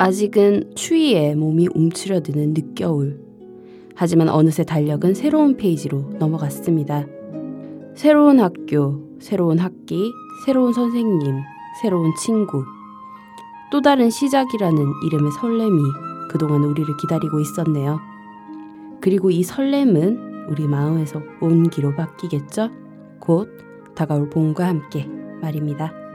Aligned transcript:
아직은 0.00 0.76
추위에 0.76 1.34
몸이 1.34 1.70
움츠려드는 1.74 2.54
늦겨울. 2.54 3.18
하지만 3.96 4.28
어느새 4.28 4.62
달력은 4.62 5.14
새로운 5.14 5.56
페이지로 5.56 6.12
넘어갔습니다. 6.20 7.04
새로운 7.96 8.38
학교, 8.38 9.02
새로운 9.18 9.58
학기, 9.58 10.12
새로운 10.46 10.72
선생님, 10.72 11.40
새로운 11.82 12.12
친구. 12.14 12.64
또 13.72 13.80
다른 13.80 14.08
시작이라는 14.08 14.78
이름의 15.06 15.32
설렘이 15.32 15.82
그동안 16.30 16.62
우리를 16.62 16.96
기다리고 16.98 17.40
있었네요. 17.40 17.98
그리고 19.00 19.32
이 19.32 19.42
설렘은 19.42 20.46
우리 20.48 20.68
마음에서 20.68 21.20
온기로 21.40 21.96
바뀌겠죠? 21.96 22.70
곧 23.18 23.48
다가올 23.96 24.30
봄과 24.30 24.64
함께 24.64 25.08
말입니다. 25.42 26.07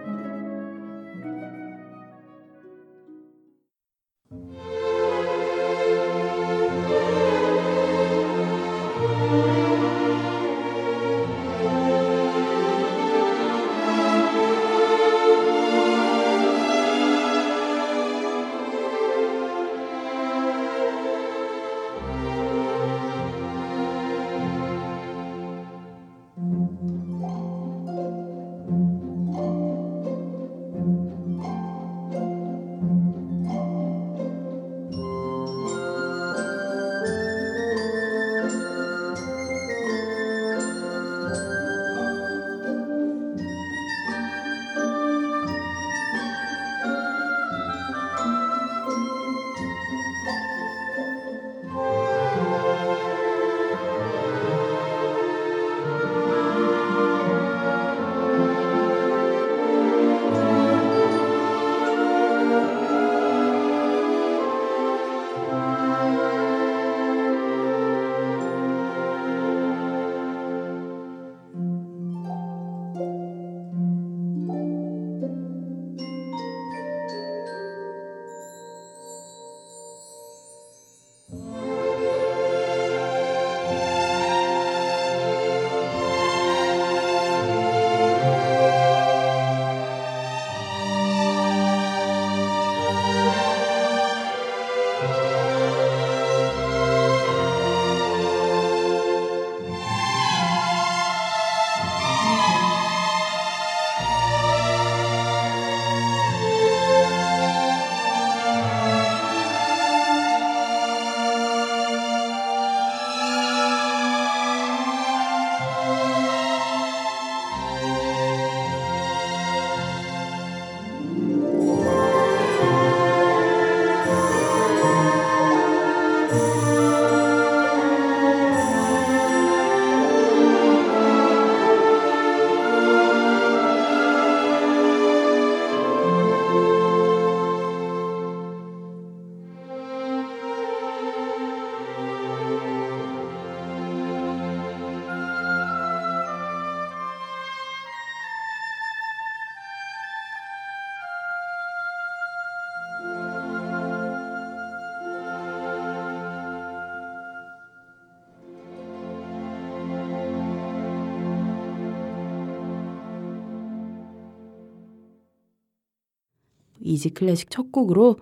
이지 166.93 167.09
클래식 167.11 167.49
첫 167.49 167.71
곡으로 167.71 168.17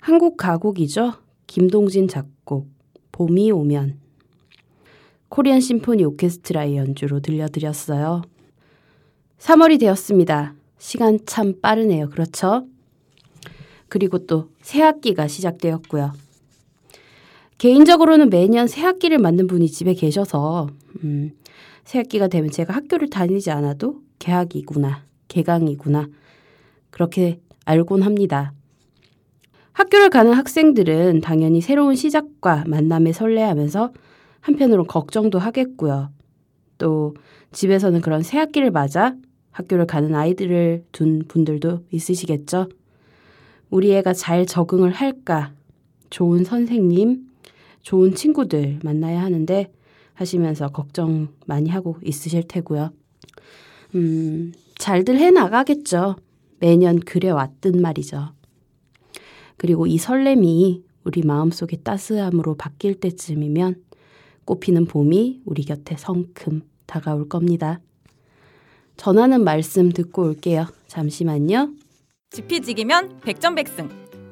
한국 0.00 0.36
가곡이죠. 0.36 1.14
김동진 1.46 2.08
작곡 2.08 2.68
봄이 3.12 3.50
오면 3.50 3.98
코리안 5.28 5.60
심포니 5.60 6.04
오케스트라의 6.04 6.76
연주로 6.76 7.20
들려드렸어요. 7.20 8.22
3월이 9.38 9.78
되었습니다. 9.80 10.54
시간 10.78 11.18
참 11.26 11.60
빠르네요. 11.60 12.08
그렇죠? 12.10 12.66
그리고 13.88 14.26
또 14.26 14.50
새학기가 14.62 15.28
시작되었고요. 15.28 16.12
개인적으로는 17.58 18.30
매년 18.30 18.68
새학기를 18.68 19.18
만든 19.18 19.46
분이 19.46 19.68
집에 19.68 19.94
계셔서 19.94 20.68
음, 21.02 21.32
새학기가 21.84 22.28
되면 22.28 22.50
제가 22.50 22.72
학교를 22.72 23.10
다니지 23.10 23.50
않아도 23.50 24.02
개학이구나, 24.18 25.04
개강이구나 25.26 26.08
그렇게 26.90 27.40
알곤 27.68 28.02
합니다. 28.02 28.54
학교를 29.72 30.08
가는 30.08 30.32
학생들은 30.32 31.20
당연히 31.20 31.60
새로운 31.60 31.96
시작과 31.96 32.64
만남에 32.66 33.12
설레하면서 33.12 33.92
한편으로 34.40 34.84
걱정도 34.84 35.38
하겠고요. 35.38 36.10
또 36.78 37.14
집에서는 37.52 38.00
그런 38.00 38.22
새 38.22 38.38
학기를 38.38 38.70
맞아 38.70 39.14
학교를 39.50 39.86
가는 39.86 40.14
아이들을 40.14 40.84
둔 40.92 41.24
분들도 41.28 41.84
있으시겠죠. 41.90 42.70
우리 43.68 43.92
애가 43.96 44.14
잘 44.14 44.46
적응을 44.46 44.92
할까? 44.92 45.52
좋은 46.08 46.44
선생님, 46.44 47.28
좋은 47.82 48.14
친구들 48.14 48.78
만나야 48.82 49.22
하는데 49.22 49.70
하시면서 50.14 50.68
걱정 50.68 51.28
많이 51.44 51.68
하고 51.68 51.98
있으실 52.02 52.44
테고요. 52.48 52.92
음, 53.94 54.54
잘들 54.78 55.18
해 55.18 55.30
나가겠죠. 55.30 56.16
매년 56.60 57.00
그래왔던 57.00 57.80
말이죠. 57.80 58.32
그리고 59.56 59.86
이 59.86 59.98
설렘이 59.98 60.84
우리 61.04 61.22
마음속의 61.22 61.80
따스함으로 61.82 62.56
바뀔 62.56 63.00
때쯤이면 63.00 63.82
꽃피는 64.44 64.86
봄이 64.86 65.42
우리 65.44 65.64
곁에 65.64 65.96
성큼 65.96 66.62
다가올 66.86 67.28
겁니다. 67.28 67.80
전하는 68.96 69.44
말씀 69.44 69.90
듣고 69.90 70.22
올게요. 70.22 70.66
잠시만요. 70.86 71.72
지피지기면 72.30 73.20
백전백승. 73.20 73.88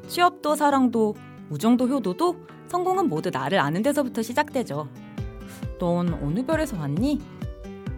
취업도 0.09 0.55
사랑도 0.55 1.15
우정도 1.51 1.89
효도도 1.89 2.37
성공은 2.69 3.09
모두 3.09 3.31
나를 3.31 3.59
아는 3.59 3.83
데서부터 3.83 4.23
시작되죠. 4.23 4.89
넌 5.79 6.15
어느 6.15 6.45
별에서 6.45 6.77
왔니? 6.77 7.21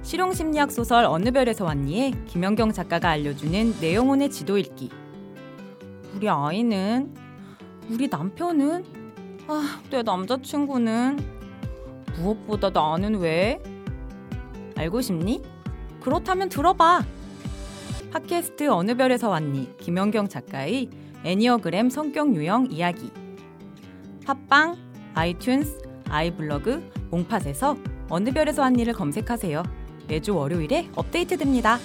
실용심리학 0.08 0.72
소설 0.72 1.04
어느 1.04 1.30
별에서 1.30 1.66
왔니에 1.66 2.12
김연경 2.28 2.72
작가가 2.72 3.10
알려주는 3.10 3.78
내 3.78 3.94
영혼의 3.94 4.30
지도 4.30 4.56
읽기. 4.56 4.88
우리 6.14 6.26
아이는 6.30 7.14
우리 7.90 8.08
남편은 8.08 8.86
아, 9.48 9.82
내 9.90 10.02
남자친구는 10.02 11.18
무엇보다 12.16 12.70
나는 12.70 13.16
왜? 13.16 13.62
알고 14.78 15.02
싶니? 15.02 15.42
그렇다면 16.00 16.48
들어봐. 16.48 17.04
팟캐스트 18.10 18.66
어느 18.70 18.96
별에서 18.96 19.28
왔니? 19.28 19.76
김연경 19.76 20.28
작가의 20.28 20.88
애니어그램 21.22 21.90
성격 21.90 22.34
유형 22.34 22.66
이야기 22.70 23.10
팟빵, 24.24 24.74
아이튠스, 25.14 26.08
아이블로그, 26.08 26.90
몽팟에서 27.10 27.76
어느 28.08 28.32
별에서 28.32 28.64
한 28.64 28.78
일을 28.78 28.94
검색하세요. 28.94 29.87
매주 30.08 30.34
월요일에 30.34 30.88
업데이트됩니다. 30.94 31.78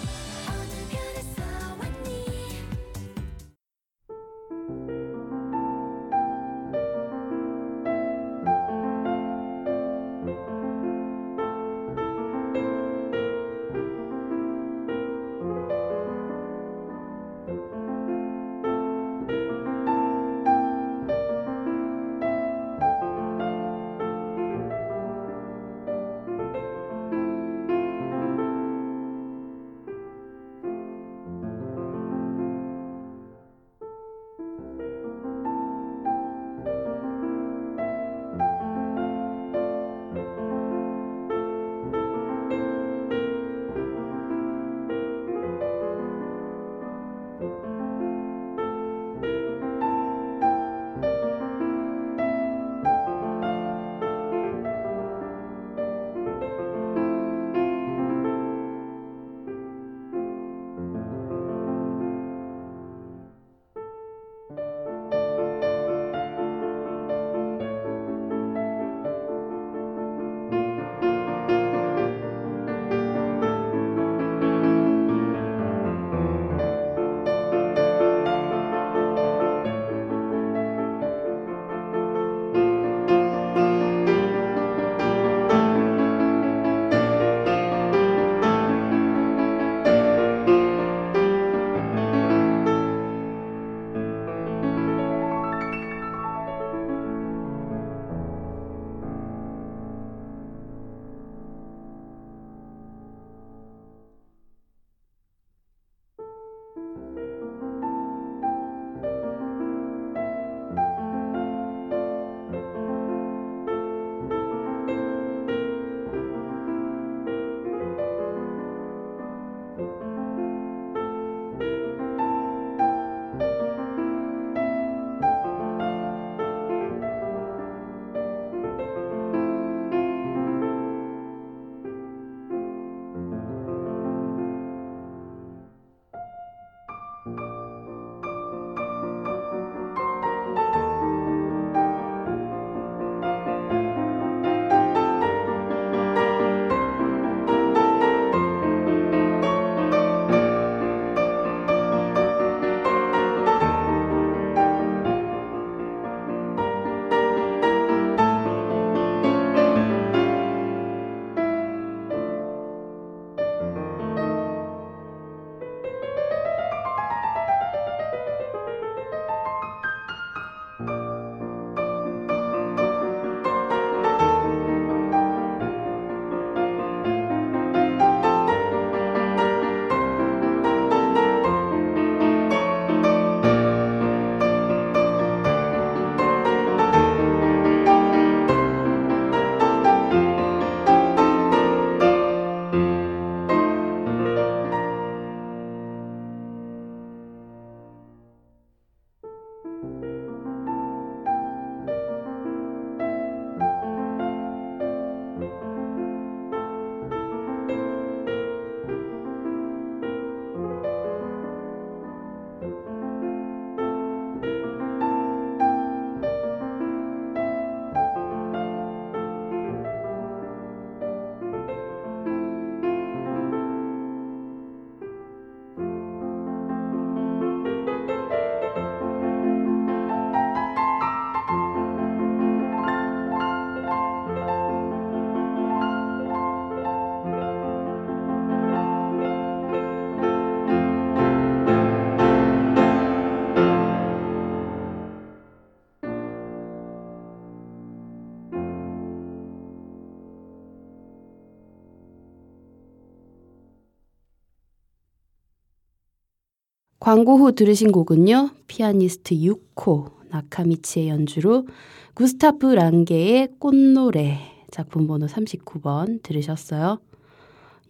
광고 257.03 257.35
후 257.35 257.51
들으신 257.51 257.91
곡은요. 257.91 258.51
피아니스트 258.67 259.35
6호 259.35 260.09
나카미치의 260.29 261.09
연주로 261.09 261.67
구스타프 262.13 262.67
랑게의 262.67 263.49
꽃노래 263.59 264.39
작품 264.71 265.05
번호 265.05 265.25
39번 265.25 266.23
들으셨어요. 266.23 266.99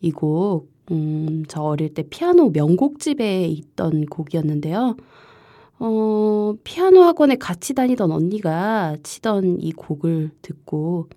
이 0.02 0.10
곡, 0.10 0.68
음, 0.90 1.44
저 1.48 1.62
어릴 1.62 1.94
때 1.94 2.02
피아노 2.10 2.50
명곡집에 2.50 3.46
있던 3.46 4.08
곡이었는데요. 4.08 4.98
어, 5.78 6.54
피아노 6.64 7.04
학원에 7.04 7.36
같이 7.36 7.76
다니던 7.76 8.12
언니가 8.12 8.98
치던 9.04 9.60
이 9.60 9.74
곡을 9.74 10.32
듣고 10.42 11.10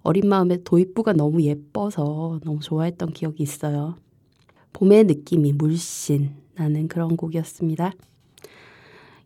어린 0.00 0.26
마음에 0.26 0.56
도입부가 0.64 1.12
너무 1.12 1.42
예뻐서 1.42 2.40
너무 2.44 2.60
좋아했던 2.60 3.12
기억이 3.12 3.42
있어요. 3.42 3.96
봄의 4.72 5.04
느낌이 5.04 5.52
물씬 5.52 6.41
나는 6.62 6.86
그런 6.86 7.16
곡이었습니다. 7.16 7.92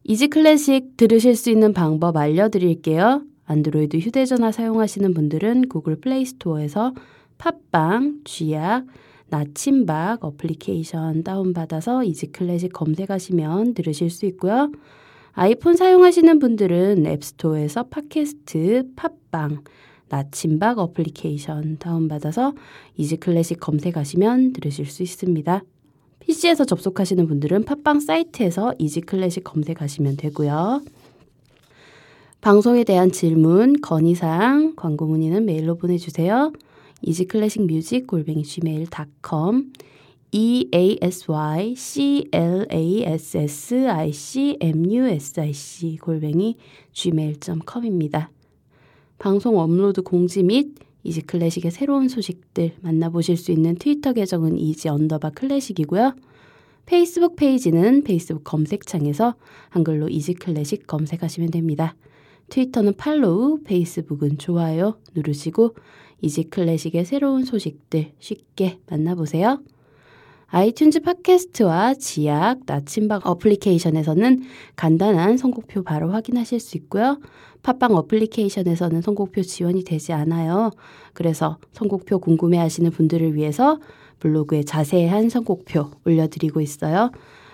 이지 0.04 0.28
클래식 0.28 0.96
들으실 0.96 1.36
수 1.36 1.50
있는 1.50 1.72
방법 1.72 2.16
알려드릴게요. 2.16 3.22
안드로이드 3.44 3.98
휴대전화 3.98 4.52
사용하시는 4.52 5.12
분들은 5.12 5.68
구글 5.68 5.96
플레이 5.96 6.24
스토어에서 6.24 6.94
팟빵, 7.38 8.20
쥐약, 8.24 8.86
나침박 9.28 10.24
어플리케이션 10.24 11.24
다운받아서 11.24 12.04
이지 12.04 12.28
클래식 12.28 12.72
검색하시면 12.72 13.74
들으실 13.74 14.08
수 14.08 14.24
있고요. 14.26 14.70
아이폰 15.32 15.76
사용하시는 15.76 16.38
분들은 16.38 17.04
앱스토어에서 17.04 17.88
팟캐스트, 17.88 18.94
팟빵, 18.96 19.64
나침박 20.08 20.78
어플리케이션 20.78 21.76
다운받아서 21.78 22.54
이지 22.96 23.18
클래식 23.18 23.60
검색하시면 23.60 24.54
들으실 24.54 24.86
수 24.86 25.02
있습니다. 25.02 25.62
PC에서 26.26 26.64
접속하시는 26.64 27.24
분들은 27.28 27.64
팟빵 27.64 28.00
사이트에서 28.00 28.74
이지 28.78 29.02
클래식 29.02 29.44
검색하시면 29.44 30.16
되고요. 30.16 30.82
방송에 32.40 32.82
대한 32.82 33.12
질문, 33.12 33.80
건의사항, 33.80 34.74
광고 34.74 35.06
문의는 35.06 35.46
메일로 35.46 35.76
보내주세요. 35.76 36.52
이지클래식뮤직 37.02 38.06
골뱅이 38.06 38.42
gmail.com 38.42 39.72
e 40.32 40.68
a 40.74 40.98
s 41.00 41.30
y 41.30 41.76
c 41.76 42.28
l 42.32 42.66
a 42.70 43.04
s 43.04 43.38
s 43.38 43.74
i 43.88 44.12
c 44.12 44.56
m 44.60 44.84
u 44.90 45.06
s 45.06 45.38
i 45.38 45.52
c 45.52 45.96
골뱅이 45.96 46.56
gmail.com입니다. 46.92 48.30
방송 49.18 49.58
업로드 49.58 50.02
공지 50.02 50.42
및 50.42 50.74
이지 51.06 51.22
클래식의 51.22 51.70
새로운 51.70 52.08
소식들 52.08 52.72
만나보실 52.80 53.36
수 53.36 53.52
있는 53.52 53.76
트위터 53.76 54.12
계정은 54.12 54.58
이지 54.58 54.88
언더바 54.88 55.30
클래식이고요. 55.30 56.14
페이스북 56.84 57.36
페이지는 57.36 58.02
페이스북 58.02 58.44
검색창에서 58.44 59.34
한글로 59.70 60.08
이지 60.08 60.34
클래식 60.34 60.86
검색하시면 60.86 61.50
됩니다. 61.50 61.94
트위터는 62.48 62.94
팔로우, 62.96 63.60
페이스북은 63.64 64.38
좋아요 64.38 64.98
누르시고 65.14 65.74
이지 66.20 66.44
클래식의 66.44 67.04
새로운 67.04 67.44
소식들 67.44 68.12
쉽게 68.18 68.78
만나보세요. 68.88 69.60
아이튠즈 70.48 71.02
팟캐스트와 71.02 71.94
쥐약, 71.94 72.60
나침박 72.66 73.26
어플리케이션에서는 73.26 74.42
간단한 74.76 75.36
선곡표 75.36 75.82
바로 75.82 76.10
확인하실 76.10 76.60
수 76.60 76.76
있고요. 76.78 77.18
팟빵 77.66 77.96
어플리케이션에서는 77.96 79.02
선곡표 79.02 79.42
지원이 79.42 79.82
되지 79.82 80.12
않아요. 80.12 80.70
그래서 81.14 81.58
선곡표 81.72 82.20
궁금해 82.20 82.58
하시는 82.58 82.88
분들을 82.92 83.34
위해서 83.34 83.80
블로그에 84.20 84.62
자세한 84.62 85.30
선곡표 85.30 85.90
올려드리고 86.04 86.60
있어요. 86.60 87.10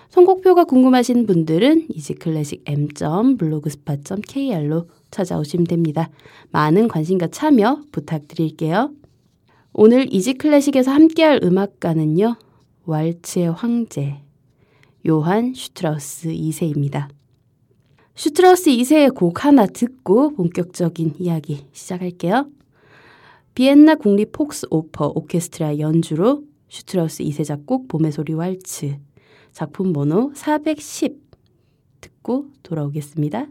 선곡표가 0.09 0.65
궁금하신 0.65 1.25
분들은 1.25 1.87
이지클래식 1.89 2.61
m.블로그스팟.kr로 2.67 4.85
찾아오시면 5.09 5.65
됩니다. 5.65 6.11
많은 6.51 6.89
관심과 6.89 7.29
참여 7.29 7.81
부탁드릴게요. 7.91 8.91
오늘 9.73 10.13
이지클래식에서 10.13 10.91
함께할 10.91 11.39
음악가는요. 11.41 12.35
왈츠의 12.85 13.51
황제 13.51 14.19
요한 15.07 15.55
슈트라우스 15.55 16.29
2세입니다. 16.29 17.07
슈트라우스 18.15 18.69
2세의 18.69 19.15
곡 19.15 19.43
하나 19.43 19.65
듣고 19.65 20.35
본격적인 20.35 21.15
이야기 21.17 21.65
시작할게요. 21.71 22.47
비엔나 23.55 23.95
국립 23.95 24.31
폭스 24.31 24.67
오퍼 24.69 25.13
오케스트라 25.15 25.79
연주로 25.79 26.43
슈트라우스 26.69 27.23
2세 27.23 27.43
작곡 27.45 27.87
봄의 27.87 28.11
소리 28.11 28.33
왈츠 28.33 28.97
작품 29.51 29.93
번호 29.93 30.31
410 30.35 31.21
듣고 32.01 32.47
돌아오겠습니다. 32.61 33.47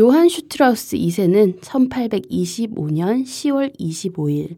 요한 0.00 0.30
슈트라우스 0.30 0.96
2세는 0.96 1.60
1825년 1.60 3.22
10월 3.22 3.78
25일 3.78 4.56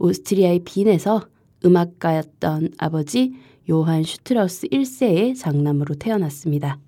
오스트리아의 0.00 0.62
빈에서 0.64 1.28
음악가였던 1.64 2.72
아버지 2.78 3.34
요한 3.70 4.02
슈트라우스 4.02 4.66
1세의 4.66 5.38
장남으로 5.38 5.94
태어났습니다. 5.94 6.80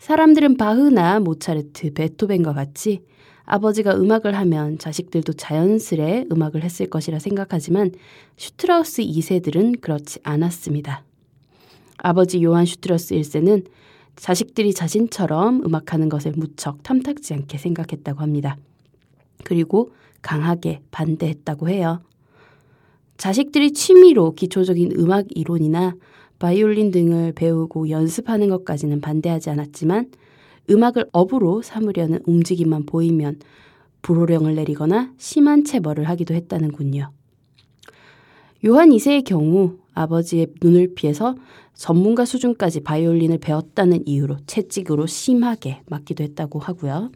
사람들은 0.00 0.58
바흐나 0.58 1.20
모차르트, 1.20 1.94
베토벤과 1.94 2.52
같이 2.52 3.00
아버지가 3.46 3.96
음악을 3.96 4.36
하면 4.36 4.76
자식들도 4.76 5.32
자연스레 5.32 6.26
음악을 6.30 6.62
했을 6.62 6.90
것이라 6.90 7.20
생각하지만 7.20 7.92
슈트라우스 8.36 9.00
2세들은 9.00 9.80
그렇지 9.80 10.18
않았습니다. 10.24 11.04
아버지 11.96 12.44
요한 12.44 12.66
슈트라우스 12.66 13.14
1세는 13.14 13.64
자식들이 14.16 14.74
자신처럼 14.74 15.62
음악하는 15.64 16.08
것을 16.08 16.32
무척 16.36 16.82
탐탁지 16.82 17.34
않게 17.34 17.58
생각했다고 17.58 18.20
합니다. 18.20 18.56
그리고 19.44 19.92
강하게 20.20 20.80
반대했다고 20.90 21.68
해요. 21.68 22.00
자식들이 23.16 23.72
취미로 23.72 24.34
기초적인 24.34 24.92
음악 24.98 25.26
이론이나 25.30 25.94
바이올린 26.38 26.90
등을 26.90 27.32
배우고 27.32 27.90
연습하는 27.90 28.48
것까지는 28.48 29.00
반대하지 29.00 29.50
않았지만 29.50 30.10
음악을 30.70 31.06
업으로 31.12 31.62
삼으려는 31.62 32.20
움직임만 32.26 32.86
보이면 32.86 33.40
불호령을 34.02 34.56
내리거나 34.56 35.12
심한 35.18 35.64
체벌을 35.64 36.08
하기도 36.08 36.34
했다는군요. 36.34 37.10
요한 38.66 38.90
2세의 38.90 39.24
경우 39.24 39.78
아버지의 39.94 40.48
눈을 40.60 40.94
피해서 40.94 41.34
전문가 41.74 42.24
수준까지 42.24 42.80
바이올린을 42.80 43.38
배웠다는 43.38 44.06
이유로 44.06 44.38
채찍으로 44.46 45.06
심하게 45.06 45.82
맞기도 45.86 46.22
했다고 46.24 46.58
하고요. 46.58 47.10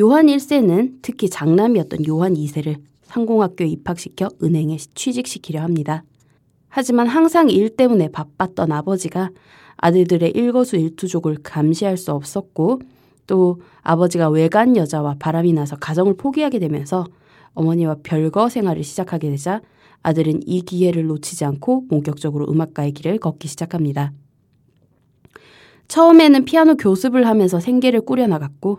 요한 0.00 0.26
1세는 0.26 0.98
특히 1.02 1.30
장남이었던 1.30 2.06
요한 2.08 2.34
2세를 2.34 2.76
상공학교에 3.04 3.68
입학시켜 3.68 4.28
은행에 4.42 4.76
취직시키려 4.94 5.60
합니다. 5.60 6.02
하지만 6.68 7.06
항상 7.06 7.48
일 7.48 7.76
때문에 7.76 8.08
바빴던 8.08 8.72
아버지가 8.72 9.30
아들들의 9.76 10.32
일거수일투족을 10.32 11.38
감시할 11.44 11.96
수 11.96 12.10
없었고 12.10 12.80
또 13.28 13.60
아버지가 13.82 14.28
외간 14.30 14.76
여자와 14.76 15.16
바람이 15.18 15.52
나서 15.52 15.76
가정을 15.76 16.16
포기하게 16.16 16.58
되면서 16.58 17.06
어머니와 17.52 17.98
별거 18.02 18.48
생활을 18.48 18.82
시작하게 18.82 19.30
되자 19.30 19.60
아들은 20.04 20.42
이 20.46 20.60
기회를 20.60 21.06
놓치지 21.06 21.44
않고 21.44 21.88
본격적으로 21.88 22.46
음악가의 22.48 22.92
길을 22.92 23.18
걷기 23.18 23.48
시작합니다. 23.48 24.12
처음에는 25.88 26.44
피아노 26.44 26.76
교습을 26.76 27.26
하면서 27.26 27.58
생계를 27.58 28.02
꾸려나갔고 28.02 28.78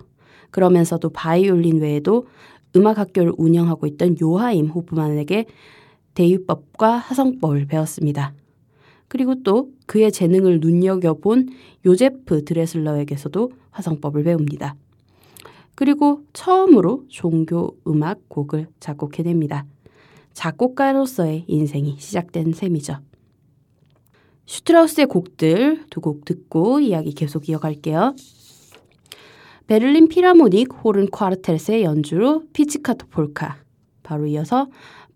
그러면서도 0.51 1.09
바이올린 1.09 1.81
외에도 1.81 2.27
음악학교를 2.75 3.33
운영하고 3.37 3.87
있던 3.87 4.17
요하임 4.21 4.67
호프만에게 4.67 5.45
대유법과 6.13 6.97
하성법을 6.97 7.65
배웠습니다. 7.65 8.33
그리고 9.07 9.41
또 9.43 9.71
그의 9.87 10.11
재능을 10.11 10.59
눈여겨본 10.59 11.49
요제프 11.85 12.45
드레슬러에게서도 12.45 13.51
화성법을 13.71 14.23
배웁니다. 14.23 14.75
그리고 15.73 16.21
처음으로 16.33 17.05
종교 17.09 17.77
음악 17.87 18.29
곡을 18.29 18.67
작곡해냅니다. 18.79 19.65
작곡가로서의 20.35 21.45
인생이 21.47 21.95
시작된 21.97 22.53
셈이죠. 22.53 22.99
슈트라우스의 24.45 25.07
곡들 25.07 25.85
두 25.89 26.01
곡 26.01 26.23
듣고 26.25 26.79
이야기 26.79 27.13
계속 27.13 27.49
이어갈게요. 27.49 28.15
베를린 29.65 30.07
필하모닉 30.09 30.69
호른 30.83 31.09
콰르텟의 31.09 31.83
연주로 31.83 32.43
피치카토 32.53 33.07
폴카 33.07 33.57
바로 34.03 34.27
이어서 34.27 34.67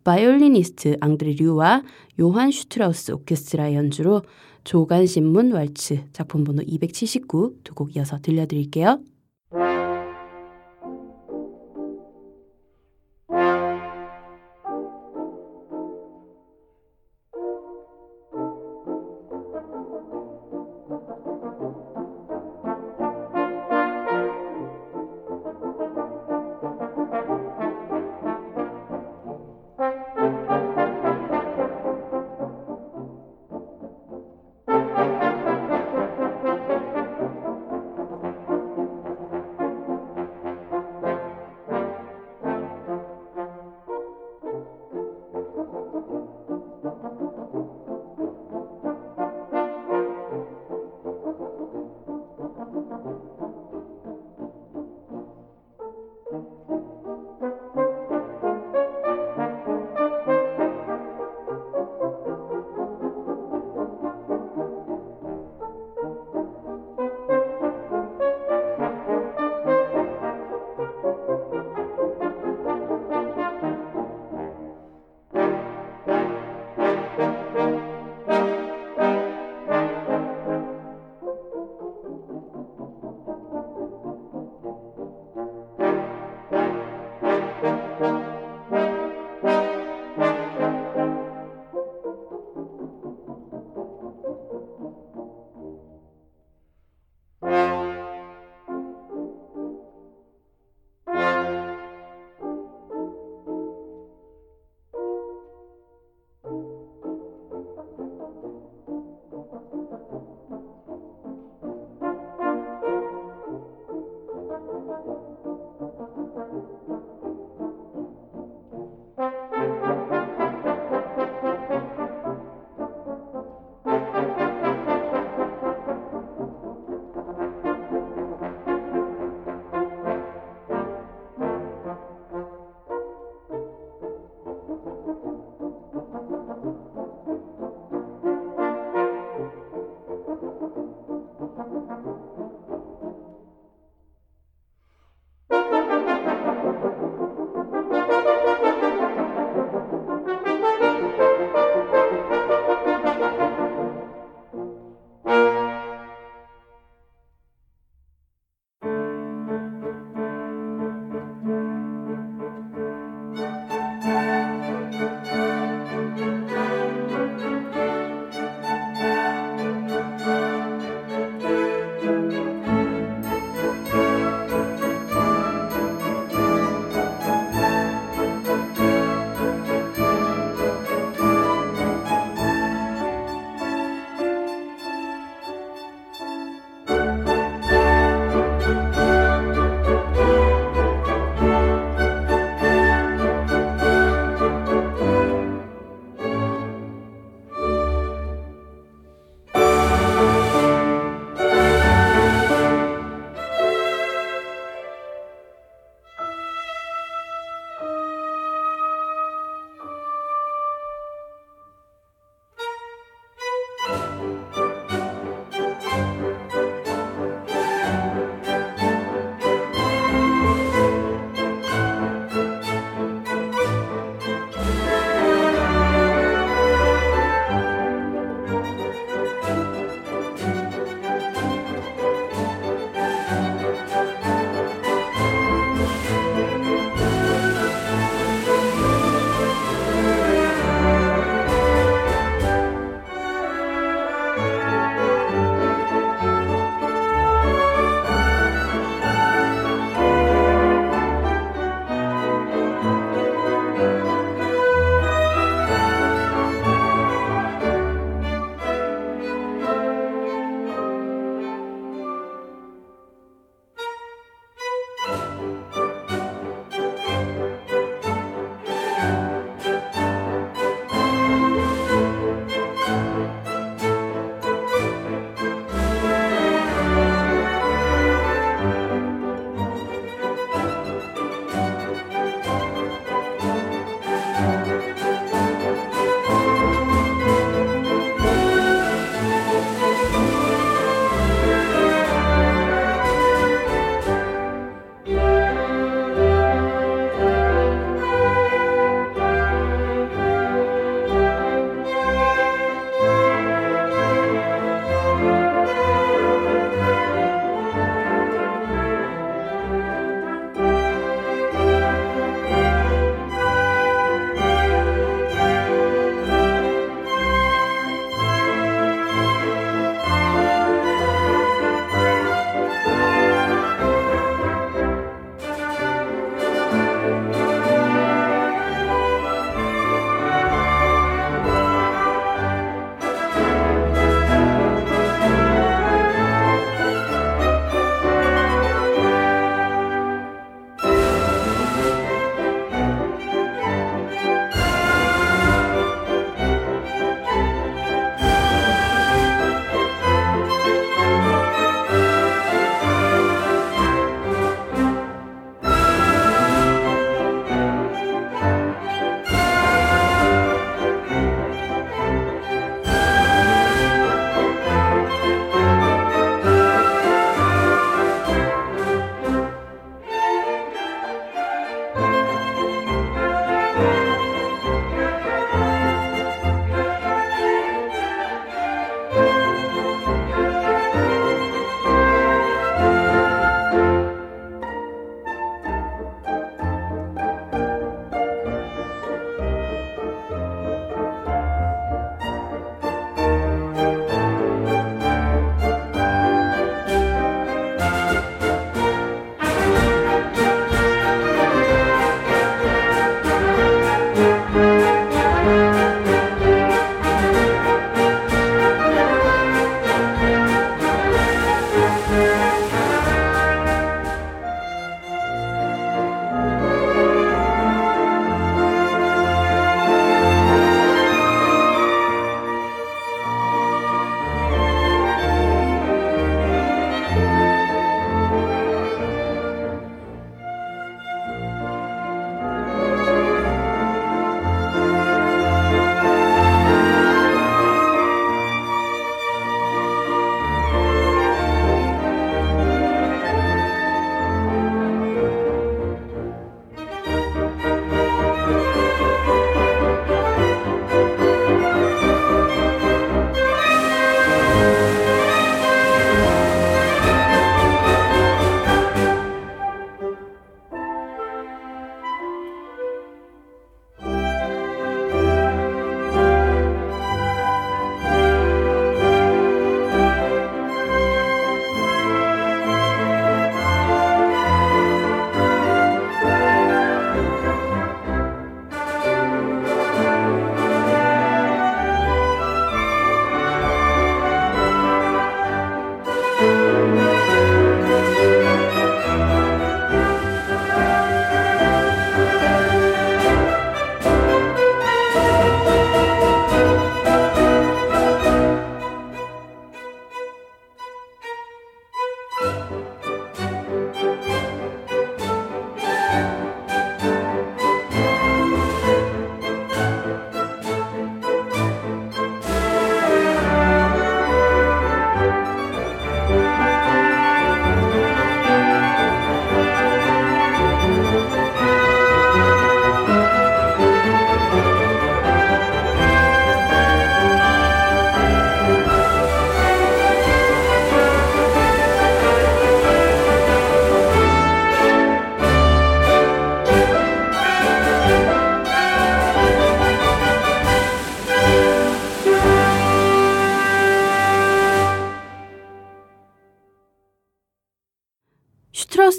바이올리니스트 0.03 0.97
앙드레 1.01 1.33
류와 1.33 1.83
요한 2.19 2.49
슈트라우스 2.49 3.11
오케스트라 3.11 3.73
연주로 3.75 4.23
조간신문 4.63 5.51
왈츠 5.51 6.05
작품 6.13 6.43
번호 6.43 6.63
279 6.65 7.57
두 7.63 7.75
곡 7.75 7.95
이어서 7.95 8.19
들려드릴게요. 8.19 8.99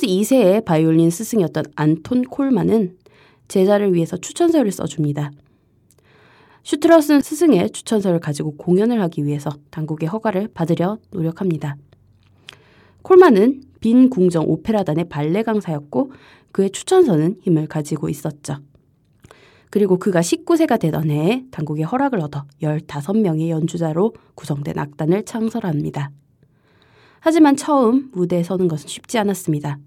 슈트라우스 0.01 0.07
2세의 0.07 0.65
바이올린 0.65 1.11
스승이었던 1.11 1.65
안톤 1.77 2.25
콜만은 2.25 2.97
제자를 3.49 3.93
위해서 3.93 4.17
추천서를 4.17 4.73
써줍니다. 4.73 5.31
슈트라우스는 6.63 7.21
스승의 7.21 7.71
추천서를 7.71 8.19
가지고 8.21 8.57
공연을 8.57 9.01
하기 9.03 9.27
위해서 9.27 9.51
당국의 9.71 10.09
허가를 10.09 10.49
받으려 10.55 10.99
노력합니다. 11.11 11.77
콜만은 13.03 13.63
빈 13.81 14.09
궁정 14.09 14.45
오페라단의 14.49 15.09
발레 15.09 15.43
강사였고 15.43 16.13
그의 16.53 16.71
추천서는 16.71 17.41
힘을 17.43 17.67
가지고 17.67 18.09
있었죠. 18.09 18.57
그리고 19.71 19.99
그가 19.99 20.21
19세가 20.21 20.81
되던 20.81 21.11
해에 21.11 21.45
당국의 21.51 21.85
허락을 21.85 22.21
얻어 22.21 22.45
15명의 22.63 23.51
연주자로 23.51 24.15
구성된 24.35 24.79
악단을 24.79 25.25
창설합니다. 25.25 26.11
하지만 27.21 27.57
처음 27.57 28.11
무대에 28.13 28.43
서는 28.43 28.67
것은 28.67 28.89
쉽지 28.89 29.19
않았습니다. 29.19 29.79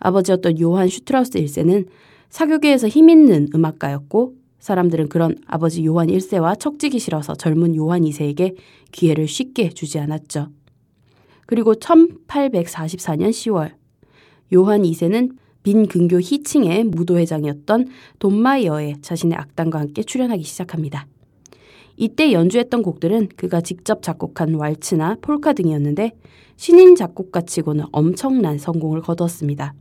아버지였던 0.00 0.60
요한 0.60 0.88
슈트라우스 0.88 1.38
1세는 1.38 1.86
사교계에서 2.28 2.88
힘있는 2.88 3.48
음악가였고 3.54 4.34
사람들은 4.58 5.08
그런 5.08 5.36
아버지 5.46 5.84
요한 5.86 6.08
1세와 6.08 6.58
척지기 6.58 6.98
싫어서 6.98 7.34
젊은 7.34 7.74
요한 7.76 8.02
2세에게 8.02 8.56
기회를 8.92 9.26
쉽게 9.26 9.70
주지 9.70 9.98
않았죠. 9.98 10.48
그리고 11.46 11.74
1844년 11.74 13.30
10월 13.30 13.72
요한 14.54 14.82
2세는 14.82 15.36
빈 15.62 15.86
근교 15.88 16.20
히칭의 16.20 16.84
무도회장이었던 16.84 17.88
돈마이어에 18.18 18.96
자신의 19.02 19.36
악단과 19.36 19.80
함께 19.80 20.02
출연하기 20.02 20.42
시작합니다. 20.42 21.06
이때 21.96 22.32
연주했던 22.32 22.82
곡들은 22.82 23.28
그가 23.36 23.60
직접 23.60 24.02
작곡한 24.02 24.54
왈츠나 24.54 25.16
폴카 25.20 25.52
등이었는데 25.52 26.12
신인 26.56 26.94
작곡가 26.94 27.42
치고는 27.42 27.86
엄청난 27.92 28.58
성공을 28.58 29.02
거두었습니다. 29.02 29.74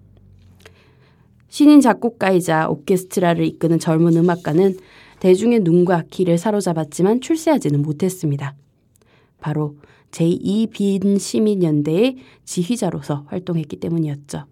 신인 1.49 1.81
작곡가이자 1.81 2.69
오케스트라를 2.69 3.45
이끄는 3.45 3.79
젊은 3.79 4.15
음악가는 4.15 4.77
대중의 5.19 5.61
눈과 5.61 6.03
귀를 6.11 6.37
사로잡았지만 6.37 7.21
출세하지는 7.21 7.81
못했습니다. 7.81 8.55
바로 9.39 9.75
제2빈 10.11 11.19
시민연대의 11.19 12.17
지휘자로서 12.45 13.25
활동했기 13.27 13.77
때문이었죠. 13.77 14.45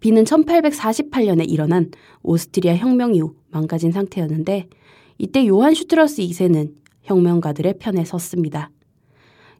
비는 0.00 0.24
1848년에 0.24 1.48
일어난 1.48 1.90
오스트리아 2.22 2.76
혁명 2.76 3.14
이후 3.14 3.34
망가진 3.50 3.92
상태였는데 3.92 4.68
이때 5.18 5.46
요한 5.46 5.74
슈트러스 5.74 6.22
2세는 6.22 6.74
혁명가들의 7.02 7.78
편에 7.78 8.04
섰습니다. 8.04 8.70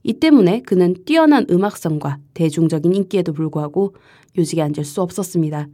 이 0.04 0.12
때문에 0.14 0.62
그는 0.62 0.94
뛰어난 1.04 1.44
음악성과 1.50 2.18
대중적인 2.34 2.94
인기에도 2.94 3.32
불구하고 3.32 3.94
요직에 4.36 4.62
앉을 4.62 4.84
수 4.84 5.02
없었습니다. 5.02 5.68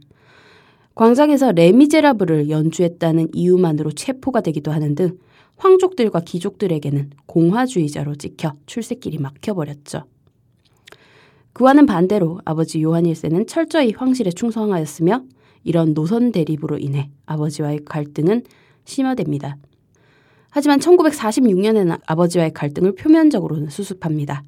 광장에서 0.95 1.51
레미제라블을 1.51 2.49
연주했다는 2.49 3.29
이유만으로 3.33 3.91
체포가 3.91 4.39
되기도 4.39 4.71
하는 4.71 4.95
등 4.95 5.17
황족들과 5.57 6.21
귀족들에게는 6.21 7.11
공화주의자로 7.25 8.15
찍혀 8.15 8.53
출세길이 8.65 9.17
막혀버렸죠. 9.19 10.05
그와는 11.51 11.85
반대로 11.85 12.39
아버지 12.45 12.81
요한 12.81 13.03
1세는 13.03 13.47
철저히 13.47 13.91
황실에 13.91 14.31
충성하였으며 14.31 15.23
이런 15.63 15.93
노선 15.93 16.31
대립으로 16.31 16.77
인해 16.77 17.09
아버지와의 17.25 17.81
갈등은 17.85 18.43
심화됩니다. 18.85 19.57
하지만 20.49 20.79
1946년에는 20.79 21.99
아버지와의 22.05 22.53
갈등을 22.53 22.95
표면적으로는 22.95 23.69
수습합니다. 23.69 24.43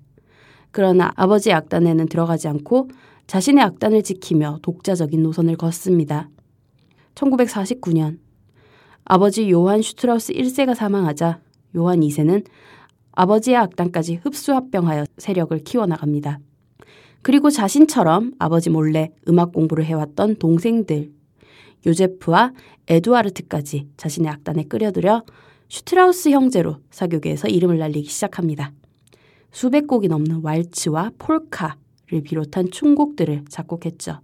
그러나 0.71 1.11
아버지의 1.15 1.53
악단에는 1.55 2.07
들어가지 2.07 2.47
않고 2.47 2.89
자신의 3.25 3.63
악단을 3.63 4.03
지키며 4.03 4.59
독자적인 4.61 5.21
노선을 5.23 5.57
걷습니다. 5.57 6.29
1949년 7.17 8.19
아버지 9.05 9.49
요한 9.51 9.81
슈트라우스 9.81 10.33
1세가 10.33 10.75
사망하자 10.75 11.39
요한 11.75 12.01
2세는 12.01 12.45
아버지의 13.13 13.57
악단까지 13.57 14.15
흡수합병하여 14.23 15.05
세력을 15.17 15.57
키워나갑니다. 15.63 16.39
그리고 17.23 17.49
자신처럼 17.49 18.33
아버지 18.37 18.69
몰래 18.69 19.11
음악 19.27 19.53
공부를 19.53 19.85
해왔던 19.85 20.35
동생들 20.35 21.11
요제프와 21.85 22.53
에두아르트까지 22.87 23.87
자신의 23.97 24.31
악단에 24.31 24.63
끌어들여 24.63 25.23
슈트라우스 25.69 26.29
형제로 26.29 26.77
사교계에서 26.91 27.47
이름을 27.47 27.79
날리기 27.79 28.07
시작합니다. 28.07 28.71
수백 29.51 29.87
곡이 29.87 30.07
넘는 30.07 30.41
왈츠와 30.43 31.11
폴카를 31.17 32.21
비롯한 32.23 32.71
춤곡들을 32.71 33.45
작곡했죠. 33.49 34.21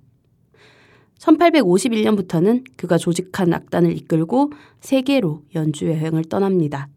1851년부터는 1.20 2.64
그가 2.76 2.98
조직한 2.98 3.54
악단을 3.54 3.96
이끌고 3.98 4.52
세계로 4.82 5.42
연주 5.56 5.88
여행을 5.88 6.26
떠납니다. 6.26 6.90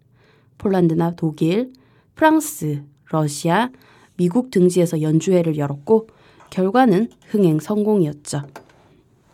폴란드나 0.59 1.13
독일, 1.17 1.73
프랑스, 2.15 2.83
러시아, 3.11 3.71
미국 4.17 4.51
등지에서 4.51 5.03
연주회를 5.03 5.59
열었고 5.59 6.09
결과는 6.51 7.11
흥행 7.29 7.61
성공이었죠. 7.61 8.43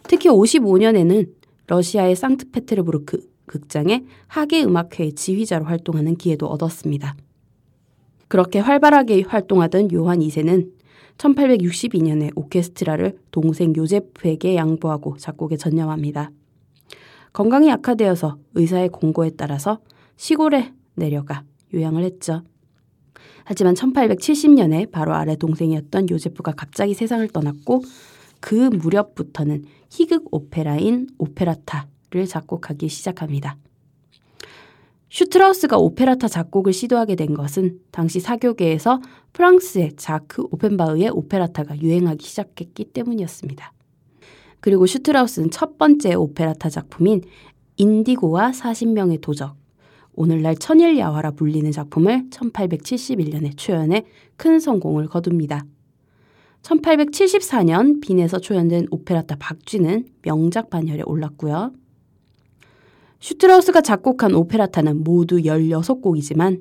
특히 0.05 0.29
55년에는 0.29 1.29
러시아의 1.69 2.17
상트페테르부르크 2.17 3.31
극장의 3.47 4.05
하계 4.27 4.65
음악회 4.65 5.13
지휘자로 5.13 5.65
활동하는 5.65 6.17
기회도 6.17 6.47
얻었습니다. 6.47 7.17
그렇게 8.29 8.59
활발하게 8.59 9.23
활동하던 9.23 9.93
요한 9.93 10.21
2세는 10.21 10.71
1862년에 11.23 12.33
오케스트라를 12.35 13.19
동생 13.31 13.75
요제프에게 13.77 14.57
양보하고 14.57 15.17
작곡에 15.19 15.57
전념합니다. 15.57 16.31
건강이 17.33 17.71
악화되어서 17.71 18.39
의사의 18.55 18.89
공고에 18.89 19.31
따라서 19.31 19.79
시골에 20.17 20.73
내려가 20.95 21.45
요양을 21.73 22.03
했죠. 22.05 22.43
하지만 23.45 23.75
1870년에 23.75 24.91
바로 24.91 25.15
아래 25.15 25.37
동생이었던 25.37 26.11
요제프가 26.11 26.53
갑자기 26.53 26.95
세상을 26.95 27.27
떠났고 27.29 27.83
그 28.41 28.55
무렵부터는 28.55 29.65
희극 29.91 30.25
오페라인 30.31 31.09
오페레타를 31.19 32.27
작곡하기 32.27 32.89
시작합니다. 32.89 33.57
슈트라우스가 35.13 35.77
오페레타 35.77 36.27
작곡을 36.27 36.73
시도하게 36.73 37.17
된 37.17 37.35
것은 37.35 37.81
당시 37.91 38.19
사교계에서 38.19 39.03
프랑스의 39.35 39.93
자크 39.97 40.47
오펜바흐의 40.51 41.11
오페레타가 41.11 41.79
유행하기 41.83 42.25
시작했기 42.25 42.87
때문이었습니다. 42.87 43.75
그리고 44.61 44.87
슈트라우스는 44.87 45.51
첫 45.51 45.77
번째 45.77 46.15
오페레타 46.15 46.71
작품인 46.71 47.21
인디고와 47.77 48.53
40명의 48.53 49.21
도적, 49.21 49.55
오늘날 50.15 50.57
천일야화라 50.57 51.33
불리는 51.33 51.71
작품을 51.71 52.31
1871년에 52.31 53.53
초연해 53.55 54.07
큰 54.37 54.61
성공을 54.61 55.09
거둡니다. 55.09 55.67
1874년 56.63 58.01
빈에서 58.01 58.39
초연된 58.39 58.87
오페레타 58.91 59.37
박쥐는 59.37 60.07
명작 60.23 60.71
반열에 60.71 61.03
올랐고요. 61.05 61.73
슈트라우스가 63.23 63.83
작곡한 63.83 64.35
오페레타는 64.35 65.05
모두 65.05 65.37
16곡이지만 65.37 66.61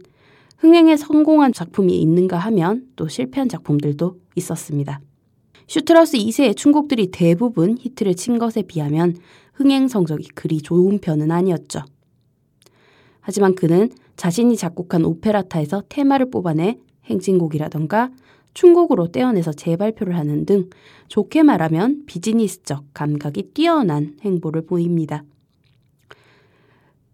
흥행에 0.59 0.95
성공한 0.95 1.53
작품이 1.53 1.99
있는가 1.99 2.37
하면 2.37 2.85
또 2.95 3.07
실패한 3.07 3.49
작품들도 3.49 4.19
있었습니다. 4.35 5.01
슈트라우스 5.67 6.19
2세의 6.19 6.55
춤곡들이 6.55 7.09
대부분 7.09 7.77
히트를 7.79 8.13
친 8.15 8.37
것에 8.37 8.61
비하면 8.61 9.17
흥행 9.53 9.87
성적이 9.87 10.27
그리 10.35 10.61
좋은 10.61 10.99
편은 10.99 11.31
아니었죠. 11.31 11.81
하지만 13.21 13.55
그는 13.55 13.89
자신이 14.15 14.55
작곡한 14.55 15.03
오페라타에서 15.03 15.85
테마를 15.89 16.29
뽑아내 16.29 16.77
행진곡이라던가 17.05 18.11
춤곡으로 18.53 19.07
떼어내서 19.07 19.53
재발표를 19.53 20.15
하는 20.15 20.45
등 20.45 20.69
좋게 21.07 21.41
말하면 21.41 22.03
비즈니스적 22.05 22.85
감각이 22.93 23.49
뛰어난 23.55 24.15
행보를 24.21 24.67
보입니다. 24.67 25.23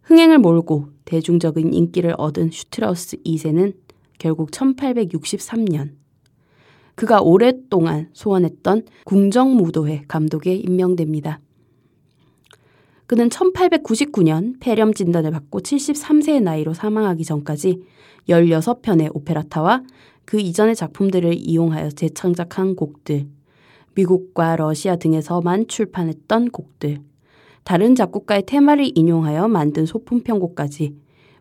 흥행을 0.07 0.37
몰고 0.37 0.87
대중적인 1.03 1.73
인기를 1.73 2.15
얻은 2.17 2.51
슈트라우스 2.51 3.17
2세는 3.25 3.73
결국 4.17 4.51
1863년 4.51 5.95
그가 6.95 7.19
오랫동안 7.19 8.09
소원했던 8.13 8.85
궁정무도회 9.03 10.05
감독에 10.07 10.55
임명됩니다. 10.55 11.41
그는 13.05 13.27
1899년 13.27 14.55
폐렴 14.61 14.93
진단을 14.93 15.31
받고 15.31 15.59
73세의 15.59 16.41
나이로 16.41 16.73
사망하기 16.73 17.25
전까지 17.25 17.83
16편의 18.29 19.13
오페라타와 19.13 19.83
그 20.23 20.39
이전의 20.39 20.77
작품들을 20.77 21.33
이용하여 21.33 21.89
재창작한 21.89 22.77
곡들, 22.77 23.27
미국과 23.93 24.55
러시아 24.55 24.95
등에서만 24.95 25.67
출판했던 25.67 26.51
곡들, 26.51 26.99
다른 27.67 27.95
작곡가의 27.95 28.43
테마를 28.45 28.91
인용하여 28.95 29.49
만든 29.49 29.85
소품 29.85 30.23
편곡까지 30.23 30.95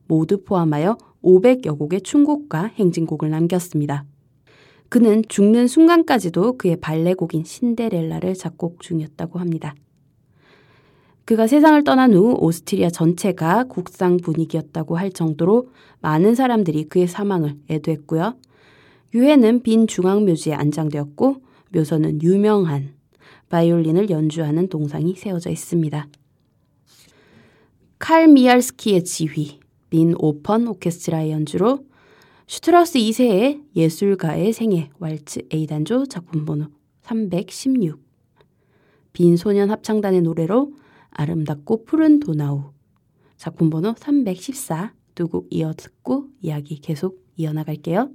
모두 0.09 0.43
포함하여 0.43 0.99
500여 1.23 1.79
곡의 1.79 2.01
춤곡과 2.01 2.73
행진곡을 2.75 3.31
남겼습니다. 3.31 4.05
그는 4.89 5.23
죽는 5.29 5.69
순간까지도 5.69 6.59
그의 6.59 6.81
발레곡인 6.81 7.45
신데렐라를 7.45 8.35
작곡 8.35 8.83
중이었다고 8.83 9.39
합니다. 9.39 9.77
그가 11.27 11.47
세상을 11.47 11.85
떠난 11.85 12.13
후 12.13 12.37
오스트리아 12.41 12.91
전체가 12.91 13.67
국상 13.69 14.17
분위기였다고 14.17 14.99
할 14.99 15.13
정도로 15.13 15.69
많은 16.01 16.35
사람들이 16.35 16.89
그의 16.89 17.07
사망을 17.07 17.55
애도했고요. 17.71 18.35
유해는 19.15 19.63
빈 19.63 19.87
중앙묘지에 19.87 20.55
안장되었고 20.55 21.37
묘소는 21.73 22.21
유명한 22.23 22.96
바이올린을 23.49 24.11
연주하는 24.11 24.69
동상이 24.69 25.15
세워져 25.15 25.51
있습니다. 25.51 26.09
칼 27.99 28.29
미할스키의 28.29 29.05
지휘, 29.05 29.61
민 29.91 30.15
오펀 30.19 30.69
오케스트라의 30.69 31.31
연주로 31.31 31.87
슈트라우스 32.47 32.99
2세의 32.99 33.63
예술가의 33.75 34.53
생애 34.53 34.91
왈츠 34.99 35.49
A단조 35.53 36.07
작품 36.07 36.45
번호 36.45 36.67
316 37.03 37.99
빈 39.13 39.37
소년 39.37 39.71
합창단의 39.71 40.23
노래로 40.23 40.73
아름답고 41.11 41.85
푸른 41.85 42.21
도나우 42.21 42.73
작품 43.37 43.71
번호 43.71 43.95
314 43.99 44.95
두 45.15 45.29
곡 45.29 45.49
이어 45.51 45.73
듣고 45.73 46.29
이야기 46.43 46.79
계속 46.79 47.25
이어나갈게요. 47.37 48.11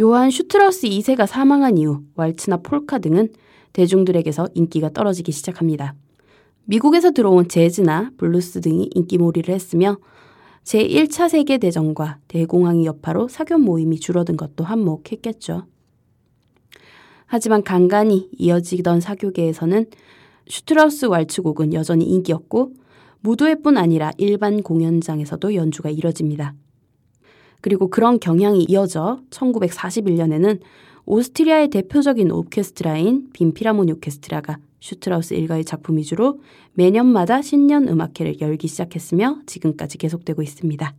요한 0.00 0.30
슈트라우스 0.30 0.88
2세가 0.88 1.26
사망한 1.26 1.76
이후 1.76 2.02
왈츠나 2.14 2.58
폴카 2.62 3.00
등은 3.00 3.28
대중들에게서 3.74 4.48
인기가 4.54 4.88
떨어지기 4.88 5.30
시작합니다. 5.30 5.94
미국에서 6.64 7.10
들어온 7.10 7.48
재즈나 7.48 8.12
블루스 8.16 8.62
등이 8.62 8.88
인기몰이를 8.94 9.54
했으며 9.54 9.98
제1차 10.64 11.28
세계대전과 11.28 12.20
대공황의 12.28 12.86
여파로 12.86 13.28
사교 13.28 13.58
모임이 13.58 14.00
줄어든 14.00 14.38
것도 14.38 14.64
한몫했겠죠. 14.64 15.66
하지만 17.26 17.62
간간히 17.62 18.30
이어지던 18.38 19.02
사교계에서는 19.02 19.84
슈트라우스 20.48 21.06
왈츠곡은 21.06 21.74
여전히 21.74 22.06
인기였고 22.06 22.72
무도회뿐 23.20 23.76
아니라 23.76 24.12
일반 24.16 24.62
공연장에서도 24.62 25.54
연주가 25.54 25.90
이뤄집니다. 25.90 26.54
그리고 27.60 27.88
그런 27.88 28.18
경향이 28.18 28.66
이어져 28.68 29.20
1941년에는 29.30 30.60
오스트리아의 31.06 31.68
대표적인 31.68 32.30
오케스트라인 32.30 33.30
빈 33.32 33.47
필하모니 33.47 33.92
오케스트라가 33.92 34.58
슈트라우스 34.80 35.34
일가의 35.34 35.64
작품 35.64 35.98
위주로 35.98 36.40
매년마다 36.74 37.42
신년 37.42 37.88
음악회를 37.88 38.40
열기 38.40 38.68
시작했으며 38.68 39.40
지금까지 39.46 39.98
계속되고 39.98 40.42
있습니다. 40.42 40.94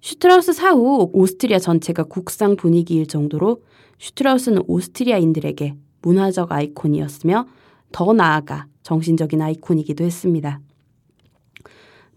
슈트라우스 0.00 0.52
사후 0.52 1.10
오스트리아 1.12 1.58
전체가 1.58 2.04
국상 2.04 2.56
분위기일 2.56 3.06
정도로 3.06 3.62
슈트라우스는 3.98 4.62
오스트리아인들에게 4.66 5.74
문화적 6.02 6.52
아이콘이었으며 6.52 7.46
더 7.92 8.12
나아가 8.12 8.66
정신적인 8.82 9.40
아이콘이기도 9.40 10.04
했습니다. 10.04 10.60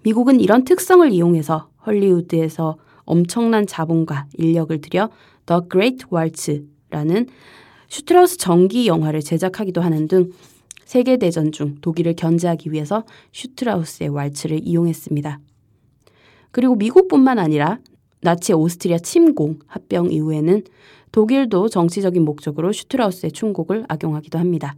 미국은 0.03 0.39
이런 0.39 0.63
특성을 0.65 1.09
이용해서 1.11 1.68
헐리우드에서 1.86 2.77
엄청난 3.05 3.65
자본과 3.65 4.27
인력을 4.38 4.80
들여 4.82 5.09
The 5.45 5.61
Great 5.71 6.05
Waltz라는 6.13 7.27
슈트라우스 7.88 8.38
전기 8.38 8.88
영화를 8.88 9.21
제작하기도 9.21 9.82
하는 9.82 10.07
등 10.07 10.32
세계대전 10.86 11.51
중 11.51 11.75
독일을 11.82 12.15
견제하기 12.15 12.71
위해서 12.71 13.03
슈트라우스의 13.32 14.09
왈츠를 14.09 14.61
이용했습니다. 14.63 15.39
그리고 16.51 16.75
미국뿐만 16.75 17.38
아니라 17.39 17.80
나치 18.21 18.53
오스트리아 18.53 18.97
침공 18.97 19.59
합병 19.67 20.11
이후에는 20.11 20.63
독일도 21.11 21.69
정치적인 21.69 22.23
목적으로 22.23 22.71
슈트라우스의 22.71 23.32
춤곡을 23.32 23.86
악용하기도 23.88 24.38
합니다. 24.38 24.75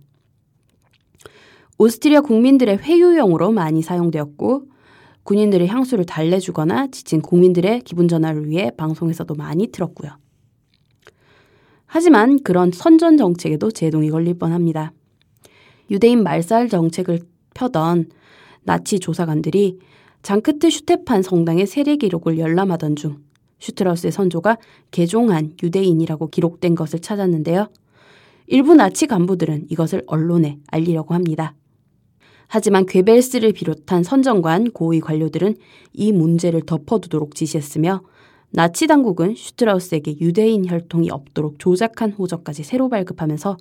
오스트리아 1.78 2.22
국민들의 2.22 2.78
회유용으로 2.78 3.52
많이 3.52 3.82
사용되었고 3.82 4.66
군인들의 5.24 5.68
향수를 5.68 6.06
달래주거나 6.06 6.88
지친 6.88 7.22
국민들의 7.22 7.82
기분 7.82 8.08
전환을 8.08 8.50
위해 8.50 8.72
방송에서도 8.76 9.34
많이 9.36 9.68
틀었고요. 9.68 10.12
하지만 11.86 12.42
그런 12.44 12.72
선전 12.72 13.18
정책에도 13.18 13.70
제동이 13.70 14.10
걸릴 14.10 14.36
뻔합니다. 14.36 14.94
유대인 15.90 16.24
말살 16.24 16.70
정책을 16.70 17.20
펴던 17.54 18.10
나치 18.64 19.00
조사관들이 19.00 19.80
장크트 20.24 20.70
슈테판 20.70 21.22
성당의 21.22 21.68
세례 21.68 21.98
기록을 21.98 22.38
열람하던 22.38 22.96
중 22.96 23.18
슈트라우스의 23.60 24.12
선조가 24.12 24.58
개종한 24.92 25.54
유대인이라고 25.62 26.30
기록된 26.30 26.76
것을 26.76 27.00
찾았는데요. 27.00 27.68
일부 28.48 28.74
나치 28.74 29.08
간부들은 29.08 29.68
이것을 29.70 30.04
언론에 30.08 30.60
알리려고 30.68 31.14
합니다. 31.14 31.56
하지만 32.54 32.86
괴벨스를 32.86 33.54
비롯한 33.54 34.04
선전관 34.04 34.72
고위 34.72 35.00
관료들은 35.00 35.56
이 35.94 36.12
문제를 36.12 36.64
덮어두도록 36.66 37.34
지시했으며 37.34 38.02
나치 38.50 38.88
당국은 38.88 39.36
슈트라우스에게 39.36 40.20
유대인 40.20 40.68
혈통이 40.68 41.10
없도록 41.12 41.60
조작한 41.60 42.12
호적까지 42.12 42.64
새로 42.64 42.90
발급하면서 42.90 43.56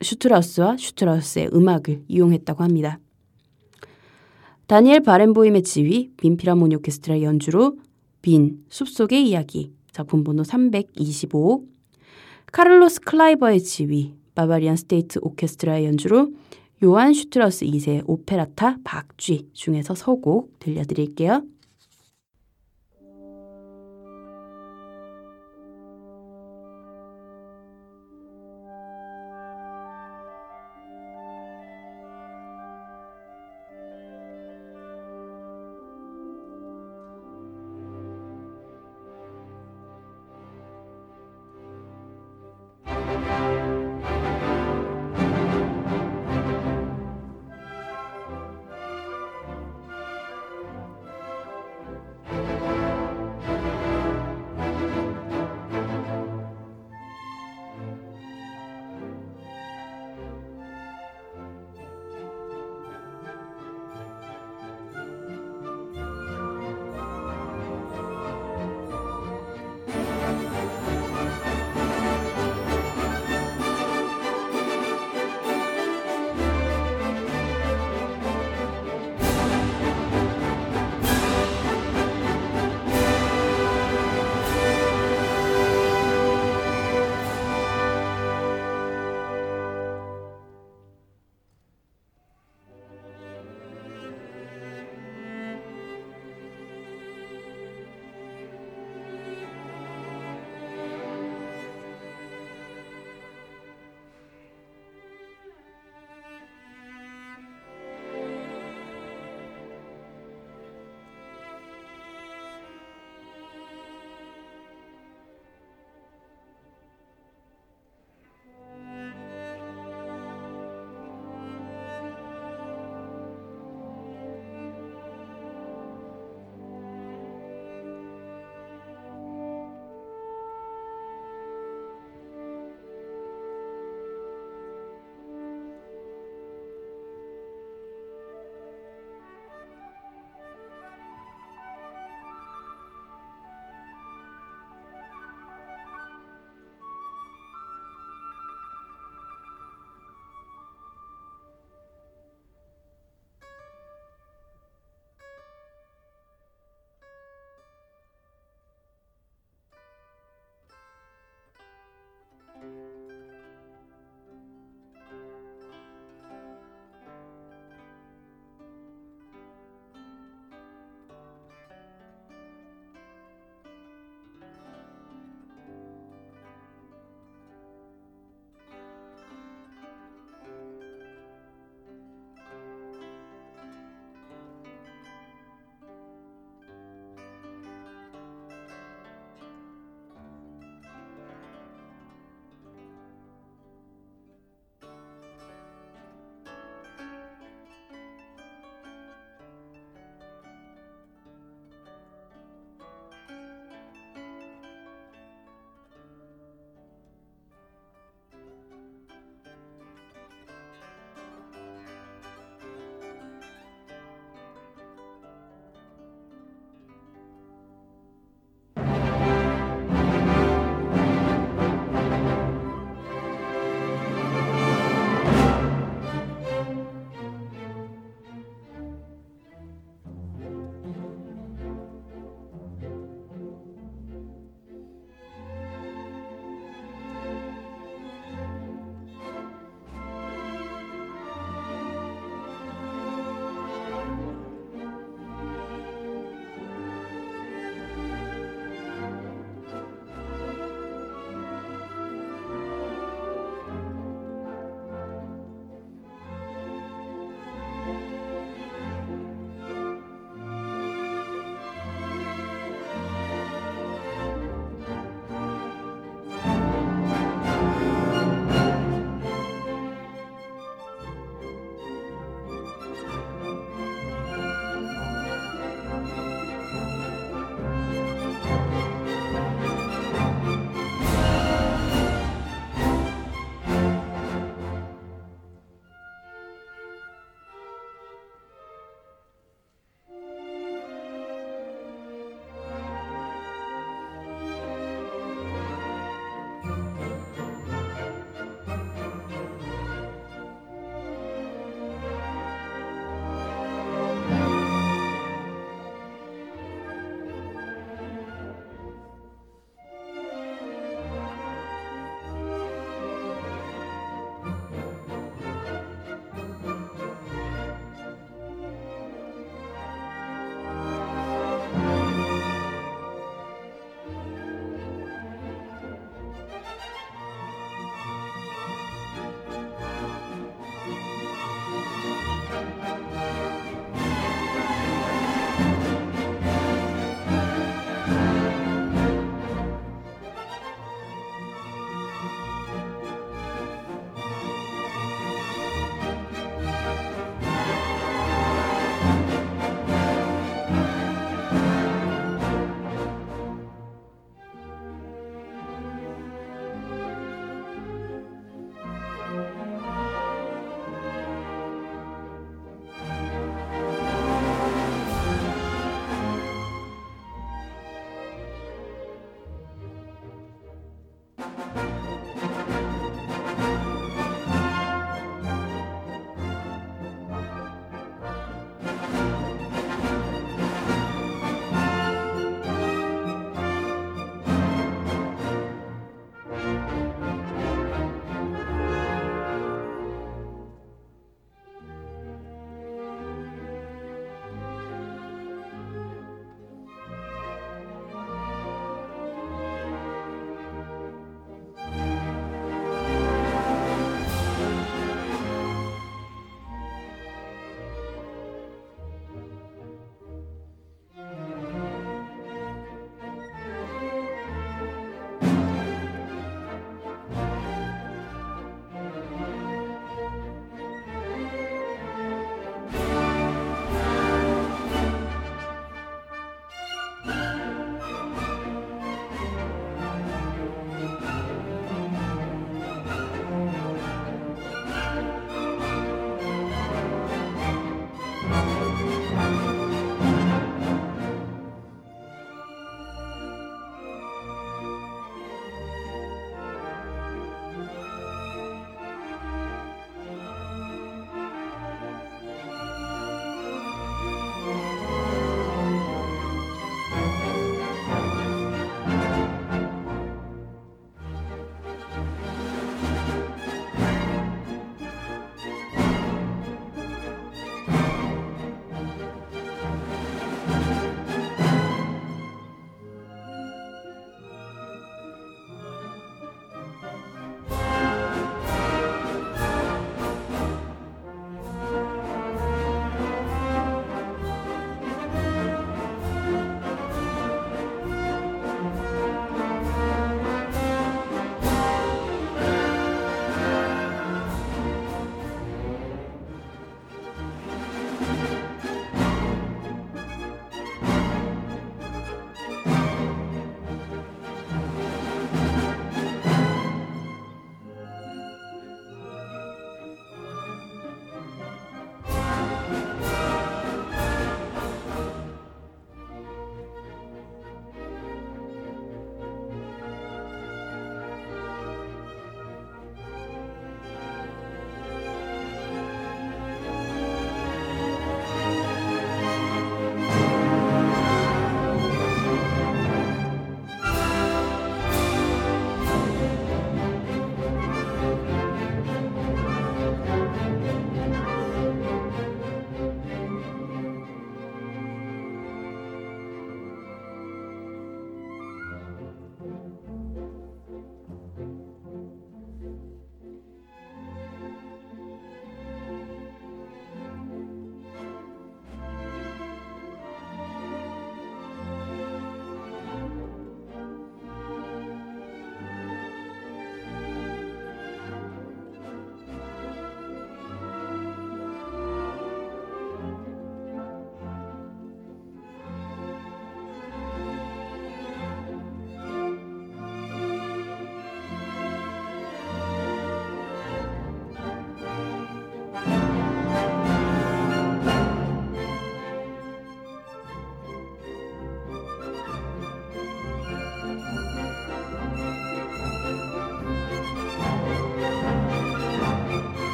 슈트라우스와 0.00 0.78
슈트라우스의 0.78 1.50
음악을 1.54 2.02
이용했다고 2.08 2.64
합니다. 2.64 2.98
다니엘 4.66 5.04
바렌보임의 5.04 5.62
지휘, 5.62 6.10
빈 6.16 6.36
필하모니 6.36 6.74
오케스트라 6.74 7.22
연주로 7.22 7.76
빈, 8.20 8.64
숲속의 8.68 9.28
이야기, 9.28 9.74
작품 9.92 10.24
번호 10.24 10.42
325, 10.42 11.66
카를로스 12.50 13.02
클라이버의 13.02 13.60
지휘, 13.60 14.16
바바리안 14.34 14.74
스테이트 14.74 15.20
오케스트라의 15.22 15.84
연주로 15.86 16.32
요한 16.84 17.14
슈트라우스 17.14 17.64
2세 17.64 18.02
오페레타 18.06 18.78
박쥐 18.82 19.50
중에서 19.52 19.94
서곡 19.94 20.58
들려드릴게요. 20.58 21.44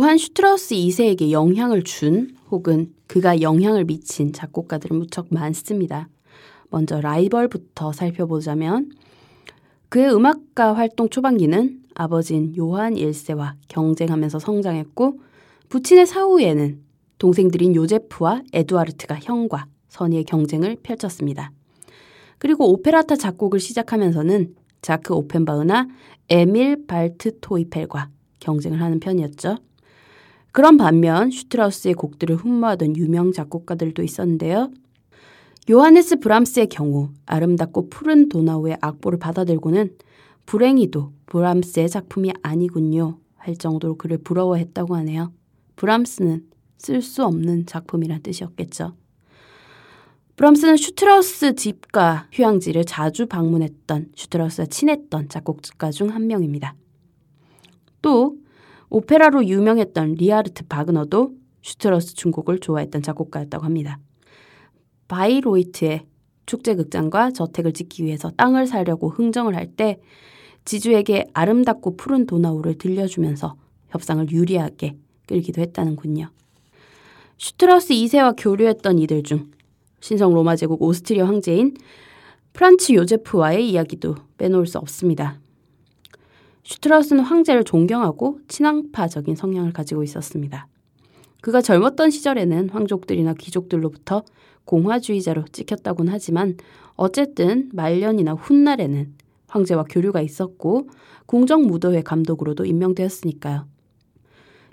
요한 0.00 0.16
슈트라우스 0.16 0.74
2세에게 0.74 1.30
영향을 1.30 1.82
준 1.82 2.34
혹은 2.50 2.94
그가 3.06 3.42
영향을 3.42 3.84
미친 3.84 4.32
작곡가들은 4.32 4.98
무척 4.98 5.26
많습니다. 5.28 6.08
먼저 6.70 7.02
라이벌부터 7.02 7.92
살펴보자면 7.92 8.92
그의 9.90 10.10
음악가 10.10 10.72
활동 10.72 11.10
초반기는 11.10 11.82
아버지인 11.94 12.56
요한 12.56 12.94
1세와 12.94 13.56
경쟁하면서 13.68 14.38
성장했고 14.38 15.20
부친의 15.68 16.06
사후에는 16.06 16.80
동생들인 17.18 17.74
요제프와 17.74 18.44
에두아르트가 18.54 19.16
형과 19.20 19.66
선의의 19.88 20.24
경쟁을 20.24 20.78
펼쳤습니다. 20.82 21.52
그리고 22.38 22.72
오페레타 22.72 23.16
작곡을 23.16 23.60
시작하면서는 23.60 24.54
자크 24.80 25.12
오펜바흐나 25.12 25.88
에밀 26.30 26.86
발트토이펠과 26.86 28.08
경쟁을 28.38 28.80
하는 28.80 28.98
편이었죠. 28.98 29.58
그런 30.52 30.76
반면 30.76 31.30
슈트라우스의 31.30 31.94
곡들을 31.94 32.36
흠모하던 32.36 32.96
유명 32.96 33.32
작곡가들도 33.32 34.02
있었는데요. 34.02 34.70
요하네스 35.70 36.20
브람스의 36.20 36.68
경우 36.68 37.10
아름답고 37.26 37.90
푸른 37.90 38.28
도나우의 38.28 38.78
악보를 38.80 39.18
받아들고는 39.18 39.96
불행히도 40.46 41.12
브람스의 41.26 41.88
작품이 41.88 42.32
아니군요 42.42 43.18
할 43.36 43.56
정도로 43.56 43.96
그를 43.96 44.18
부러워했다고 44.18 44.96
하네요. 44.96 45.32
브람스는 45.76 46.46
쓸 46.78 47.02
수 47.02 47.24
없는 47.24 47.66
작품이란 47.66 48.22
뜻이었겠죠. 48.22 48.94
브람스는 50.36 50.78
슈트라우스 50.78 51.54
집과 51.54 52.28
휴양지를 52.32 52.86
자주 52.86 53.26
방문했던 53.26 54.12
슈트라우스와 54.16 54.66
친했던 54.66 55.28
작곡가 55.28 55.90
중 55.90 56.08
한 56.10 56.26
명입니다. 56.26 56.74
또 58.02 58.36
오페라로 58.90 59.46
유명했던 59.46 60.14
리하르트 60.14 60.66
바그너도 60.66 61.32
슈트라우스 61.62 62.14
춤곡을 62.14 62.58
좋아했던 62.58 63.02
작곡가였다고 63.02 63.64
합니다. 63.64 63.98
바이로이트의 65.08 66.06
축제극장과 66.46 67.30
저택을 67.30 67.72
짓기 67.72 68.04
위해서 68.04 68.30
땅을 68.30 68.66
사려고 68.66 69.08
흥정을 69.08 69.54
할 69.54 69.74
때 69.76 70.00
지주에게 70.64 71.26
아름답고 71.32 71.96
푸른 71.96 72.26
도나우를 72.26 72.76
들려주면서 72.76 73.56
협상을 73.88 74.30
유리하게 74.30 74.96
끌기도 75.26 75.62
했다는군요. 75.62 76.28
슈트라우스 77.38 77.94
2세와 77.94 78.34
교류했던 78.36 78.98
이들 78.98 79.22
중 79.22 79.50
신성 80.00 80.34
로마 80.34 80.56
제국 80.56 80.82
오스트리아 80.82 81.26
황제인 81.26 81.74
프란츠 82.52 82.92
요제프와의 82.92 83.70
이야기도 83.70 84.16
빼놓을 84.36 84.66
수 84.66 84.78
없습니다. 84.78 85.40
슈트라우스는 86.70 87.24
황제를 87.24 87.64
존경하고 87.64 88.38
친왕파적인 88.46 89.34
성향을 89.34 89.72
가지고 89.72 90.04
있었습니다. 90.04 90.68
그가 91.40 91.62
젊었던 91.62 92.10
시절에는 92.10 92.70
황족들이나 92.70 93.34
귀족들로부터 93.34 94.22
공화주의자로 94.66 95.46
찍혔다곤 95.50 96.08
하지만 96.08 96.56
어쨌든 96.94 97.70
말년이나 97.72 98.34
훗날에는 98.34 99.14
황제와 99.48 99.84
교류가 99.90 100.20
있었고 100.20 100.88
궁정무도회 101.26 102.02
감독으로도 102.02 102.64
임명되었으니까요. 102.66 103.66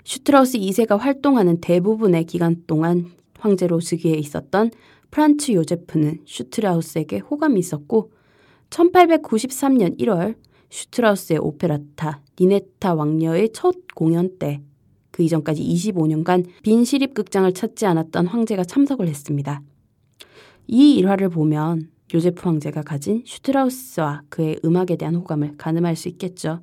슈트라우스 0.04 0.58
2세가 0.58 0.98
활동하는 0.98 1.60
대부분의 1.60 2.26
기간 2.26 2.62
동안 2.68 3.06
황제로 3.40 3.80
즉위해 3.80 4.14
있었던 4.18 4.70
프란츠 5.10 5.50
요제프는 5.52 6.20
슈트라우스에게 6.26 7.18
호감이 7.18 7.58
있었고 7.58 8.12
1893년 8.70 9.98
1월 9.98 10.36
슈트라우스의 10.70 11.38
오페레타 11.40 12.22
니네타 12.40 12.94
왕녀의 12.94 13.52
첫 13.52 13.74
공연 13.94 14.38
때 14.38 14.60
그 15.18 15.24
이전까지 15.24 15.64
25년간 15.64 16.46
빈 16.62 16.84
시립극장을 16.84 17.52
찾지 17.52 17.86
않았던 17.86 18.28
황제가 18.28 18.62
참석을 18.62 19.08
했습니다. 19.08 19.62
이 20.68 20.94
일화를 20.94 21.28
보면 21.28 21.90
요제프 22.14 22.40
황제가 22.40 22.82
가진 22.82 23.24
슈트라우스와 23.26 24.22
그의 24.28 24.60
음악에 24.64 24.94
대한 24.94 25.16
호감을 25.16 25.56
가늠할 25.58 25.96
수 25.96 26.06
있겠죠. 26.06 26.60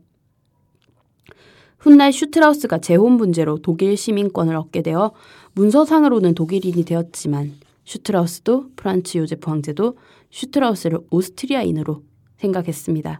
훗날 1.79 2.13
슈트라우스가 2.13 2.77
재혼 2.77 3.17
문제로 3.17 3.57
독일 3.57 3.97
시민권을 3.97 4.55
얻게 4.55 4.81
되어 4.81 5.11
문서상으로는 5.55 6.33
독일인이 6.33 6.85
되었지만 6.85 7.55
슈트라우스도 7.83 8.69
프란츠 8.77 9.17
요제프 9.17 9.49
황제도 9.49 9.97
슈트라우스를 10.31 10.99
오스트리아인으로 11.11 12.03
생각했습니다. 12.37 13.19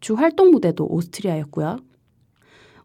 주 0.00 0.14
활동 0.14 0.50
무대도 0.50 0.86
오스트리아였고요. 0.86 1.78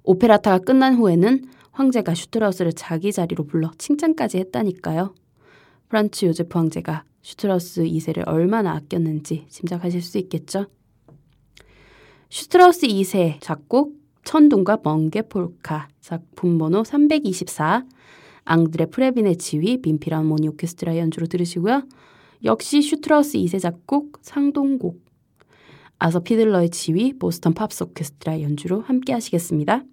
오페레타가 0.04 0.60
끝난 0.60 0.96
후에는 0.96 1.46
황제가 1.72 2.14
슈트라우스를 2.14 2.74
자기 2.74 3.12
자리로 3.12 3.46
불러 3.46 3.72
칭찬까지 3.78 4.38
했다니까요. 4.38 5.14
프란츠 5.90 6.26
요제프 6.26 6.58
황제가 6.58 7.04
슈트라우스 7.22 7.84
2세를 7.84 8.28
얼마나 8.28 8.74
아꼈는지 8.74 9.46
짐작하실 9.50 10.02
수 10.02 10.18
있겠죠? 10.20 10.68
슈트라우스 12.30 12.88
2세 12.88 13.38
작곡 13.40 13.96
천둥과 14.24 14.80
번개 14.84 15.24
폴카 15.24 15.88
작품 16.02 16.58
번호 16.58 16.84
324 16.84 17.86
앙드레 18.46 18.88
프레빈의 18.88 19.38
지휘 19.38 19.78
빈필하모니 19.82 20.48
오케스트라 20.50 20.98
연주로 20.98 21.28
들으시고요. 21.28 21.84
역시 22.44 22.82
슈트라우스 22.82 23.38
2세 23.38 23.60
작곡 23.60 24.18
상동곡 24.22 25.00
아서 26.00 26.20
피들러의 26.20 26.70
지휘 26.70 27.18
보스턴 27.18 27.54
팝스 27.54 27.84
오케스트라 27.84 28.42
연주로 28.42 28.82
함께 28.82 29.14
하시겠습니다. 29.14 29.84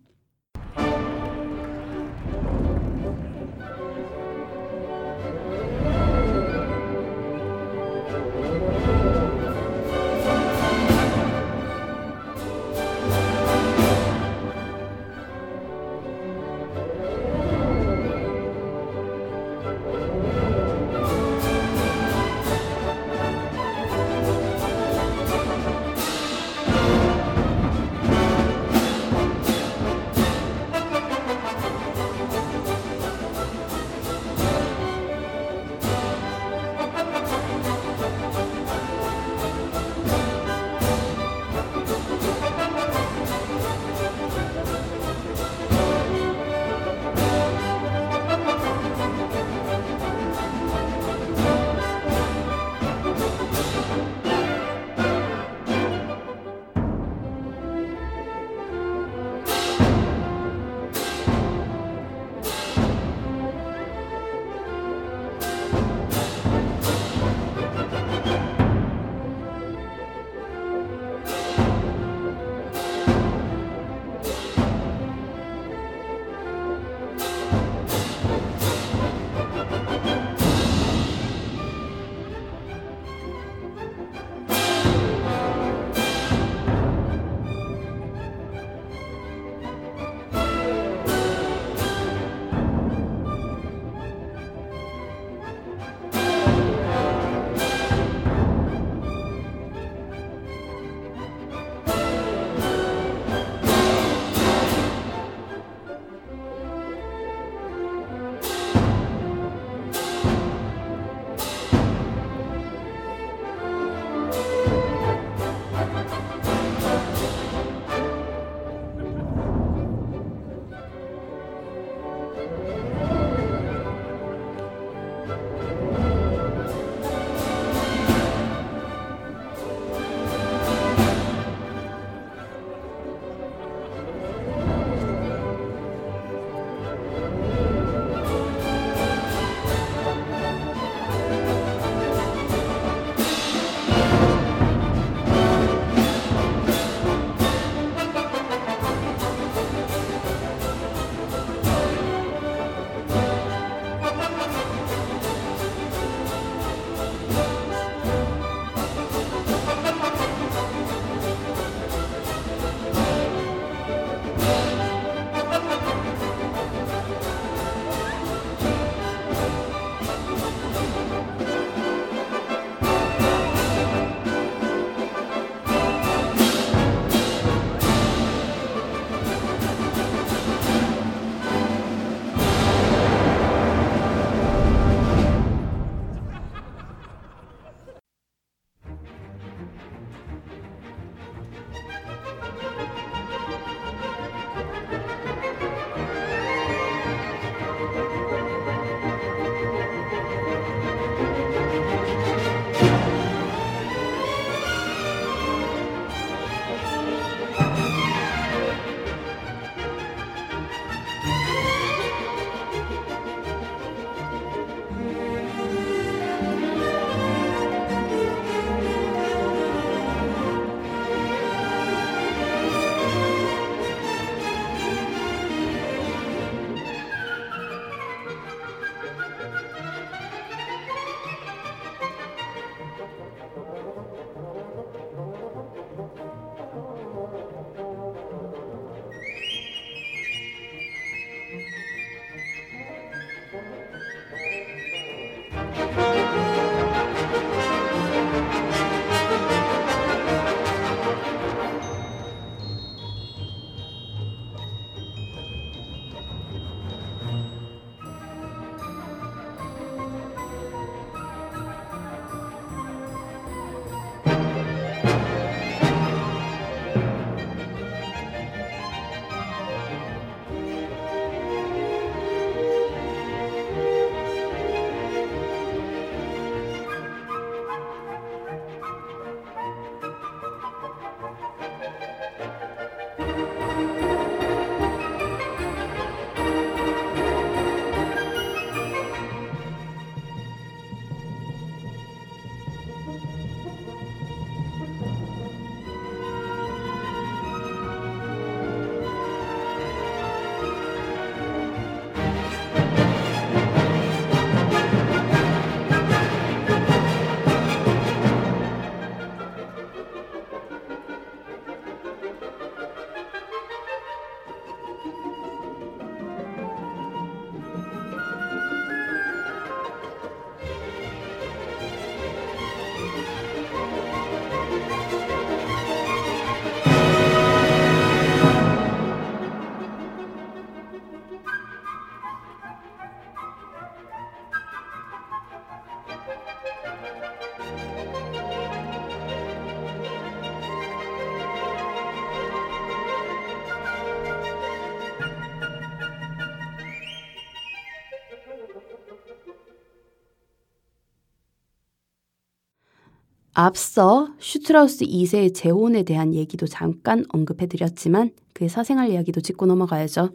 앞서 353.65 354.31
슈트라우스 354.39 355.05
2세의 355.05 355.55
재혼에 355.55 356.03
대한 356.03 356.33
얘기도 356.33 356.67
잠깐 356.67 357.27
언급해드렸지만 357.29 358.31
그의 358.55 358.71
사생활 358.71 359.11
이야기도 359.11 359.43
짚고 359.43 359.67
넘어가야죠. 359.67 360.31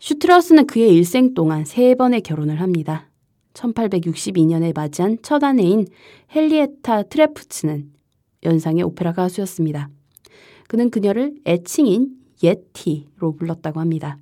슈트라우스는 0.00 0.66
그의 0.66 0.94
일생 0.94 1.32
동안 1.32 1.64
세 1.64 1.94
번의 1.94 2.20
결혼을 2.20 2.60
합니다. 2.60 3.08
1862년에 3.54 4.74
맞이한 4.74 5.16
첫 5.22 5.42
아내인 5.42 5.86
헨리에타 6.34 7.04
트레프츠는 7.04 7.90
연상의 8.44 8.82
오페라 8.82 9.14
가수였습니다. 9.14 9.88
그는 10.68 10.90
그녀를 10.90 11.36
애칭인 11.46 12.18
예티로 12.42 13.36
불렀다고 13.36 13.80
합니다. 13.80 14.18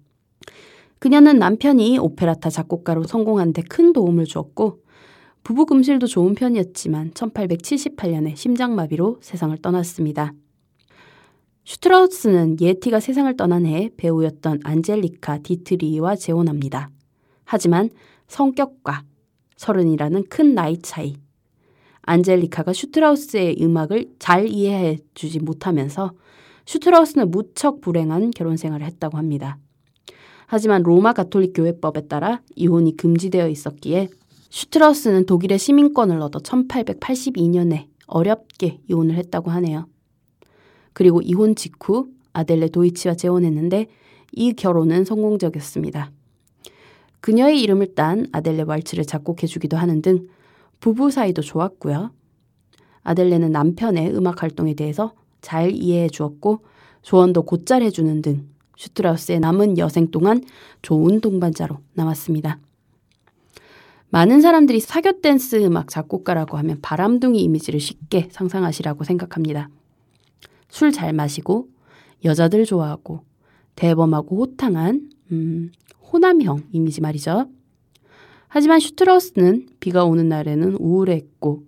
그녀는 1.00 1.40
남편이 1.40 1.98
오페레타 1.98 2.48
작곡가로 2.48 3.02
성공한 3.02 3.52
데 3.52 3.62
큰 3.62 3.92
도움을 3.92 4.24
주었고 4.26 4.83
부부 5.44 5.66
금실도 5.66 6.06
좋은 6.06 6.34
편이었지만 6.34 7.10
1878년에 7.10 8.34
심장마비로 8.34 9.18
세상을 9.20 9.54
떠났습니다. 9.58 10.32
슈트라우스는 11.64 12.62
예티가 12.62 12.98
세상을 12.98 13.36
떠난 13.36 13.66
해 13.66 13.90
배우였던 13.98 14.60
안젤리카 14.64 15.38
디트리와 15.38 16.16
재혼합니다. 16.16 16.88
하지만 17.44 17.90
성격과 18.26 19.02
서른이라는 19.56 20.24
큰 20.30 20.54
나이 20.54 20.78
차이, 20.78 21.14
안젤리카가 22.02 22.72
슈트라우스의 22.72 23.58
음악을 23.60 24.14
잘 24.18 24.48
이해해 24.48 24.96
주지 25.12 25.40
못하면서 25.40 26.12
슈트라우스는 26.64 27.30
무척 27.30 27.82
불행한 27.82 28.30
결혼 28.30 28.56
생활을 28.56 28.86
했다고 28.86 29.18
합니다. 29.18 29.58
하지만 30.46 30.82
로마 30.82 31.12
가톨릭 31.12 31.52
교회법에 31.54 32.08
따라 32.08 32.40
이혼이 32.56 32.96
금지되어 32.96 33.48
있었기에 33.48 34.08
슈트라우스는 34.54 35.26
독일의 35.26 35.58
시민권을 35.58 36.22
얻어 36.22 36.38
1882년에 36.38 37.88
어렵게 38.06 38.78
이혼을 38.88 39.16
했다고 39.16 39.50
하네요. 39.50 39.88
그리고 40.92 41.20
이혼 41.22 41.56
직후 41.56 42.06
아델레 42.32 42.68
도이치와 42.68 43.16
재혼했는데 43.16 43.88
이 44.30 44.52
결혼은 44.52 45.04
성공적이었습니다. 45.04 46.12
그녀의 47.20 47.60
이름을 47.62 47.96
딴 47.96 48.26
아델레 48.30 48.62
왈츠를 48.62 49.04
작곡해주기도 49.04 49.76
하는 49.76 50.02
등 50.02 50.28
부부 50.78 51.10
사이도 51.10 51.42
좋았고요. 51.42 52.12
아델레는 53.02 53.50
남편의 53.50 54.14
음악 54.14 54.44
활동에 54.44 54.74
대해서 54.74 55.14
잘 55.40 55.72
이해해 55.72 56.08
주었고 56.08 56.60
조언도 57.02 57.42
곧잘 57.42 57.82
해주는 57.82 58.22
등 58.22 58.46
슈트라우스의 58.76 59.40
남은 59.40 59.78
여생 59.78 60.12
동안 60.12 60.44
좋은 60.80 61.20
동반자로 61.20 61.78
남았습니다. 61.94 62.60
많은 64.14 64.40
사람들이 64.40 64.78
사교 64.78 65.22
댄스 65.22 65.56
음악 65.64 65.88
작곡가라고 65.88 66.56
하면 66.58 66.78
바람둥이 66.80 67.42
이미지를 67.42 67.80
쉽게 67.80 68.28
상상하시라고 68.30 69.02
생각합니다. 69.02 69.68
술 70.68 70.92
잘 70.92 71.12
마시고 71.12 71.66
여자들 72.24 72.64
좋아하고 72.64 73.24
대범하고 73.74 74.36
호탕한 74.36 75.10
음, 75.32 75.72
호남형 76.12 76.62
이미지 76.70 77.00
말이죠. 77.00 77.48
하지만 78.46 78.78
슈트라우스는 78.78 79.66
비가 79.80 80.04
오는 80.04 80.28
날에는 80.28 80.76
우울했고 80.78 81.64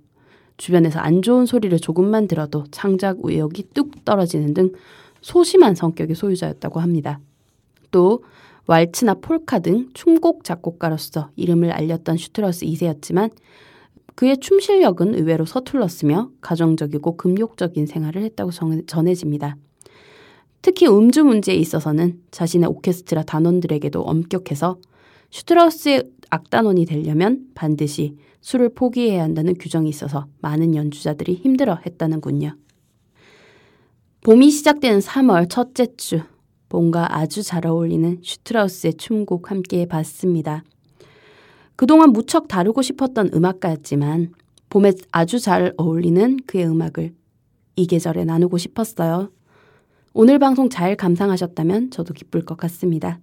주변에서 0.57 1.01
안 1.01 1.23
좋은 1.23 1.47
소리를 1.47 1.77
조금만 1.81 2.29
들어도 2.29 2.63
창작 2.71 3.19
의욕이 3.25 3.71
뚝 3.75 4.05
떨어지는 4.05 4.55
등 4.55 4.71
소심한 5.21 5.75
성격의 5.75 6.15
소유자였다고 6.15 6.79
합니다. 6.79 7.19
또 7.91 8.23
왈츠나 8.67 9.15
폴카 9.15 9.61
등 9.61 9.89
춤곡 9.95 10.45
작곡가로서 10.45 11.31
이름을 11.37 11.71
알렸던 11.71 12.17
슈트라우스 12.17 12.67
2세였지만 12.67 13.31
그의 14.15 14.39
춤 14.39 14.61
실력은 14.61 15.15
의외로 15.15 15.45
서툴렀으며 15.45 16.31
가정적이고 16.41 17.17
금욕적인 17.17 17.87
생활을 17.87 18.23
했다고 18.23 18.51
전해집니다. 18.87 19.57
특히 20.63 20.89
음주 20.89 21.23
문제에 21.25 21.55
있어서는 21.55 22.23
자신의 22.31 22.69
오케스트라 22.69 23.23
단원들에게도 23.23 24.03
엄격해서 24.03 24.79
슈트라우스의 25.31 26.11
악단원이 26.31 26.87
되려면 26.87 27.47
반드시 27.55 28.17
술을 28.41 28.71
포기해야 28.71 29.23
한다는 29.23 29.55
규정이 29.55 29.89
있어서 29.89 30.27
많은 30.41 30.75
연주자들이 30.75 31.35
힘들어 31.35 31.79
했다는군요. 31.85 32.57
봄이 34.23 34.51
시작되는 34.51 35.01
3월 35.01 35.49
첫째 35.49 35.95
주, 35.97 36.23
봄과 36.69 37.17
아주 37.17 37.43
잘 37.43 37.67
어울리는 37.67 38.21
슈트라우스의 38.23 38.95
춤곡 38.95 39.51
함께 39.51 39.87
봤습니다. 39.87 40.65
그동안 41.77 42.11
무척 42.11 42.49
다루고 42.49 42.83
싶었던 42.83 43.31
음악가였지만 43.35 44.33
봄에 44.69 44.93
아주 45.13 45.39
잘 45.39 45.73
어울리는 45.77 46.39
그의 46.47 46.67
음악을 46.67 47.15
이 47.77 47.87
계절에 47.87 48.25
나누고 48.25 48.59
싶었어요. 48.59 49.31
오늘 50.13 50.39
방송 50.39 50.71
잘 50.71 50.97
감상하셨다면 50.97 51.91
저도 51.91 52.15
기쁠 52.15 52.45
것 52.45 52.57
같습니다. 52.57 53.21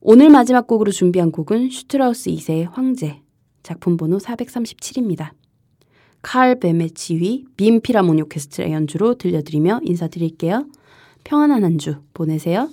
오늘 0.00 0.28
마지막 0.28 0.66
곡으로 0.66 0.90
준비한 0.90 1.30
곡은 1.32 1.70
슈트라우스 1.70 2.30
2세의 2.30 2.68
황제, 2.70 3.22
작품 3.62 3.96
번호 3.96 4.18
437입니다. 4.18 5.30
칼 6.20 6.58
뱀의 6.58 6.90
지휘, 6.90 7.44
빔 7.56 7.80
피라모니 7.80 8.22
오케스트라 8.22 8.70
연주로 8.70 9.14
들려드리며 9.14 9.80
인사드릴게요. 9.84 10.66
평안한 11.24 11.64
한 11.64 11.78
주 11.78 11.96
보내세요. 12.14 12.68